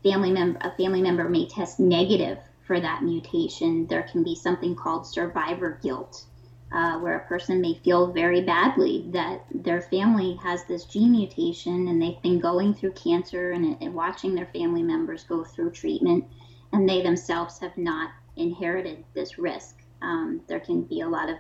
family 0.04 0.32
member 0.32 0.60
a 0.62 0.76
family 0.76 1.02
member 1.02 1.30
may 1.30 1.48
test 1.48 1.80
negative 1.80 2.38
for 2.66 2.80
that 2.80 3.04
mutation, 3.04 3.88
there 3.88 4.04
can 4.04 4.24
be 4.24 4.36
something 4.36 4.76
called 4.76 5.08
survivor 5.08 5.80
guilt, 5.82 6.26
uh, 6.72 7.00
where 7.00 7.18
a 7.18 7.28
person 7.28 7.62
may 7.62 7.74
feel 7.84 8.12
very 8.12 8.42
badly 8.42 9.06
that 9.12 9.44
their 9.54 9.82
family 9.82 10.38
has 10.44 10.64
this 10.66 10.86
gene 10.86 11.12
mutation 11.12 11.88
and 11.88 12.02
they've 12.02 12.22
been 12.22 12.40
going 12.40 12.74
through 12.74 12.92
cancer 12.92 13.52
and, 13.52 13.76
and 13.82 13.94
watching 13.94 14.36
their 14.36 14.46
family 14.48 14.84
members 14.84 15.24
go 15.24 15.44
through 15.44 15.72
treatment, 15.72 16.24
and 16.72 16.88
they 16.88 17.02
themselves 17.02 17.60
have 17.60 17.76
not 17.78 18.12
inherited 18.36 19.04
this 19.16 19.40
risk. 19.40 19.78
Um, 20.02 20.42
there 20.48 20.60
can 20.60 20.84
be 20.84 21.02
a 21.02 21.08
lot 21.08 21.30
of 21.30 21.38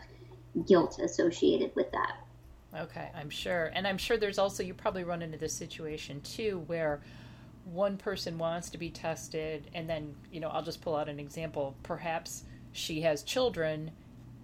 guilt 0.67 0.99
associated 0.99 1.71
with 1.75 1.91
that. 1.91 2.17
Okay, 2.75 3.09
I'm 3.15 3.29
sure. 3.29 3.71
And 3.73 3.87
I'm 3.87 3.97
sure 3.97 4.17
there's 4.17 4.39
also, 4.39 4.63
you 4.63 4.73
probably 4.73 5.03
run 5.03 5.21
into 5.21 5.37
this 5.37 5.53
situation 5.53 6.21
too 6.21 6.63
where 6.67 7.01
one 7.65 7.97
person 7.97 8.37
wants 8.37 8.69
to 8.71 8.77
be 8.77 8.89
tested, 8.89 9.69
and 9.75 9.87
then, 9.87 10.15
you 10.31 10.39
know, 10.39 10.49
I'll 10.49 10.63
just 10.63 10.81
pull 10.81 10.95
out 10.95 11.07
an 11.07 11.19
example. 11.19 11.75
Perhaps 11.83 12.43
she 12.71 13.01
has 13.01 13.21
children, 13.21 13.91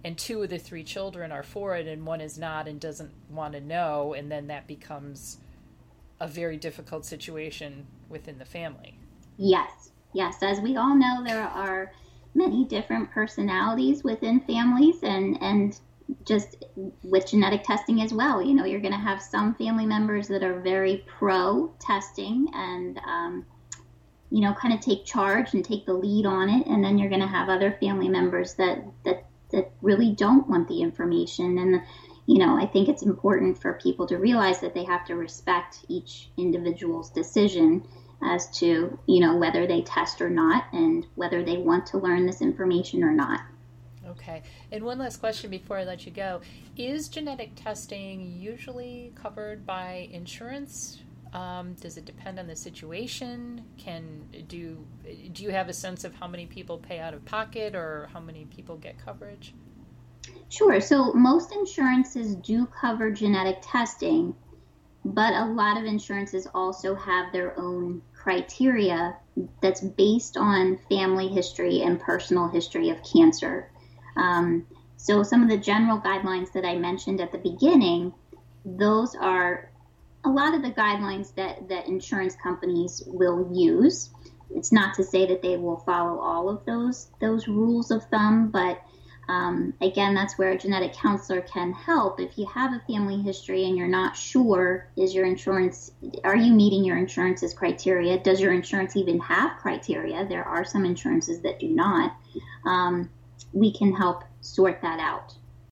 and 0.06 0.16
two 0.16 0.40
of 0.40 0.50
the 0.50 0.58
three 0.58 0.84
children 0.84 1.32
are 1.32 1.42
for 1.42 1.74
it, 1.74 1.88
and 1.88 2.06
one 2.06 2.20
is 2.20 2.38
not 2.38 2.68
and 2.68 2.78
doesn't 2.78 3.10
want 3.28 3.54
to 3.54 3.60
know, 3.60 4.14
and 4.14 4.30
then 4.30 4.46
that 4.46 4.68
becomes 4.68 5.38
a 6.20 6.28
very 6.28 6.56
difficult 6.56 7.04
situation 7.04 7.88
within 8.08 8.38
the 8.38 8.44
family. 8.44 9.00
Yes, 9.36 9.90
yes. 10.14 10.36
As 10.44 10.60
we 10.60 10.76
all 10.76 10.94
know, 10.94 11.24
there 11.24 11.42
are 11.42 11.90
many 12.36 12.64
different 12.66 13.10
personalities 13.10 14.04
within 14.04 14.38
families, 14.42 15.02
and, 15.02 15.42
and 15.42 15.80
just 16.24 16.64
with 17.02 17.28
genetic 17.28 17.64
testing 17.64 18.00
as 18.00 18.14
well. 18.14 18.40
You 18.40 18.54
know, 18.54 18.64
you're 18.64 18.80
going 18.80 18.92
to 18.92 18.98
have 18.98 19.20
some 19.20 19.56
family 19.56 19.86
members 19.86 20.28
that 20.28 20.44
are 20.44 20.60
very 20.60 21.04
pro 21.18 21.74
testing 21.80 22.46
and, 22.54 23.00
um, 23.04 23.44
you 24.30 24.40
know, 24.40 24.54
kind 24.54 24.72
of 24.72 24.78
take 24.78 25.04
charge 25.04 25.52
and 25.52 25.64
take 25.64 25.84
the 25.84 25.94
lead 25.94 26.26
on 26.26 26.48
it, 26.48 26.68
and 26.68 26.84
then 26.84 26.96
you're 26.96 27.08
going 27.08 27.22
to 27.22 27.26
have 27.26 27.48
other 27.48 27.76
family 27.80 28.08
members 28.08 28.54
that 28.54 28.84
that 29.04 29.25
that 29.50 29.70
really 29.82 30.12
don't 30.12 30.48
want 30.48 30.68
the 30.68 30.82
information. 30.82 31.58
And 31.58 31.82
you 32.26 32.38
know, 32.38 32.60
I 32.60 32.66
think 32.66 32.88
it's 32.88 33.02
important 33.02 33.56
for 33.56 33.74
people 33.74 34.06
to 34.08 34.16
realize 34.16 34.60
that 34.60 34.74
they 34.74 34.84
have 34.84 35.04
to 35.06 35.14
respect 35.14 35.84
each 35.88 36.30
individual's 36.36 37.10
decision 37.10 37.86
as 38.22 38.48
to 38.58 38.98
you 39.06 39.20
know 39.20 39.36
whether 39.36 39.66
they 39.66 39.82
test 39.82 40.20
or 40.20 40.30
not, 40.30 40.64
and 40.72 41.06
whether 41.14 41.44
they 41.44 41.58
want 41.58 41.86
to 41.86 41.98
learn 41.98 42.26
this 42.26 42.40
information 42.40 43.04
or 43.04 43.12
not. 43.12 43.40
Okay. 44.08 44.42
And 44.72 44.84
one 44.84 44.98
last 44.98 45.18
question 45.18 45.50
before 45.50 45.78
I 45.78 45.84
let 45.84 46.06
you 46.06 46.12
go. 46.12 46.40
Is 46.76 47.08
genetic 47.08 47.54
testing 47.54 48.38
usually 48.38 49.12
covered 49.14 49.66
by 49.66 50.08
insurance? 50.12 51.00
Um, 51.36 51.74
does 51.74 51.98
it 51.98 52.06
depend 52.06 52.38
on 52.38 52.46
the 52.46 52.56
situation? 52.56 53.62
Can 53.76 54.24
do 54.48 54.86
do 55.32 55.42
you 55.42 55.50
have 55.50 55.68
a 55.68 55.74
sense 55.74 56.02
of 56.04 56.14
how 56.14 56.26
many 56.26 56.46
people 56.46 56.78
pay 56.78 56.98
out 56.98 57.12
of 57.12 57.26
pocket 57.26 57.74
or 57.74 58.08
how 58.14 58.20
many 58.20 58.46
people 58.46 58.76
get 58.76 58.96
coverage? 59.04 59.52
Sure. 60.48 60.80
So 60.80 61.12
most 61.12 61.52
insurances 61.52 62.36
do 62.36 62.64
cover 62.64 63.10
genetic 63.10 63.58
testing, 63.60 64.34
but 65.04 65.34
a 65.34 65.44
lot 65.44 65.76
of 65.76 65.84
insurances 65.84 66.48
also 66.54 66.94
have 66.94 67.30
their 67.34 67.58
own 67.60 68.00
criteria 68.14 69.16
that's 69.60 69.82
based 69.82 70.38
on 70.38 70.78
family 70.88 71.28
history 71.28 71.82
and 71.82 72.00
personal 72.00 72.48
history 72.48 72.88
of 72.88 72.96
cancer. 73.02 73.70
Um, 74.16 74.66
so 74.96 75.22
some 75.22 75.42
of 75.42 75.50
the 75.50 75.58
general 75.58 76.00
guidelines 76.00 76.50
that 76.54 76.64
I 76.64 76.76
mentioned 76.76 77.20
at 77.20 77.30
the 77.30 77.38
beginning, 77.38 78.14
those 78.64 79.14
are 79.14 79.70
a 80.26 80.30
lot 80.30 80.54
of 80.54 80.62
the 80.62 80.72
guidelines 80.72 81.34
that, 81.36 81.68
that 81.68 81.86
insurance 81.86 82.36
companies 82.42 83.02
will 83.06 83.48
use. 83.52 84.10
It's 84.50 84.72
not 84.72 84.94
to 84.94 85.04
say 85.04 85.26
that 85.26 85.40
they 85.40 85.56
will 85.56 85.78
follow 85.78 86.20
all 86.20 86.48
of 86.48 86.64
those 86.66 87.08
those 87.20 87.48
rules 87.48 87.90
of 87.90 88.04
thumb, 88.06 88.50
but 88.50 88.80
um, 89.28 89.74
again, 89.80 90.14
that's 90.14 90.38
where 90.38 90.52
a 90.52 90.58
genetic 90.58 90.94
counselor 90.94 91.40
can 91.40 91.72
help. 91.72 92.20
If 92.20 92.38
you 92.38 92.46
have 92.46 92.72
a 92.72 92.82
family 92.86 93.20
history 93.20 93.64
and 93.64 93.76
you're 93.76 93.88
not 93.88 94.16
sure, 94.16 94.88
is 94.96 95.14
your 95.14 95.26
insurance, 95.26 95.90
are 96.22 96.36
you 96.36 96.52
meeting 96.52 96.84
your 96.84 96.96
insurance's 96.96 97.52
criteria? 97.52 98.18
Does 98.18 98.40
your 98.40 98.52
insurance 98.52 98.94
even 98.94 99.18
have 99.20 99.58
criteria? 99.58 100.26
There 100.28 100.44
are 100.44 100.64
some 100.64 100.84
insurances 100.84 101.40
that 101.40 101.58
do 101.58 101.68
not. 101.68 102.16
Um, 102.64 103.10
we 103.52 103.72
can 103.72 103.92
help 103.92 104.22
sort 104.42 104.80
that 104.82 105.00
out. 105.00 105.34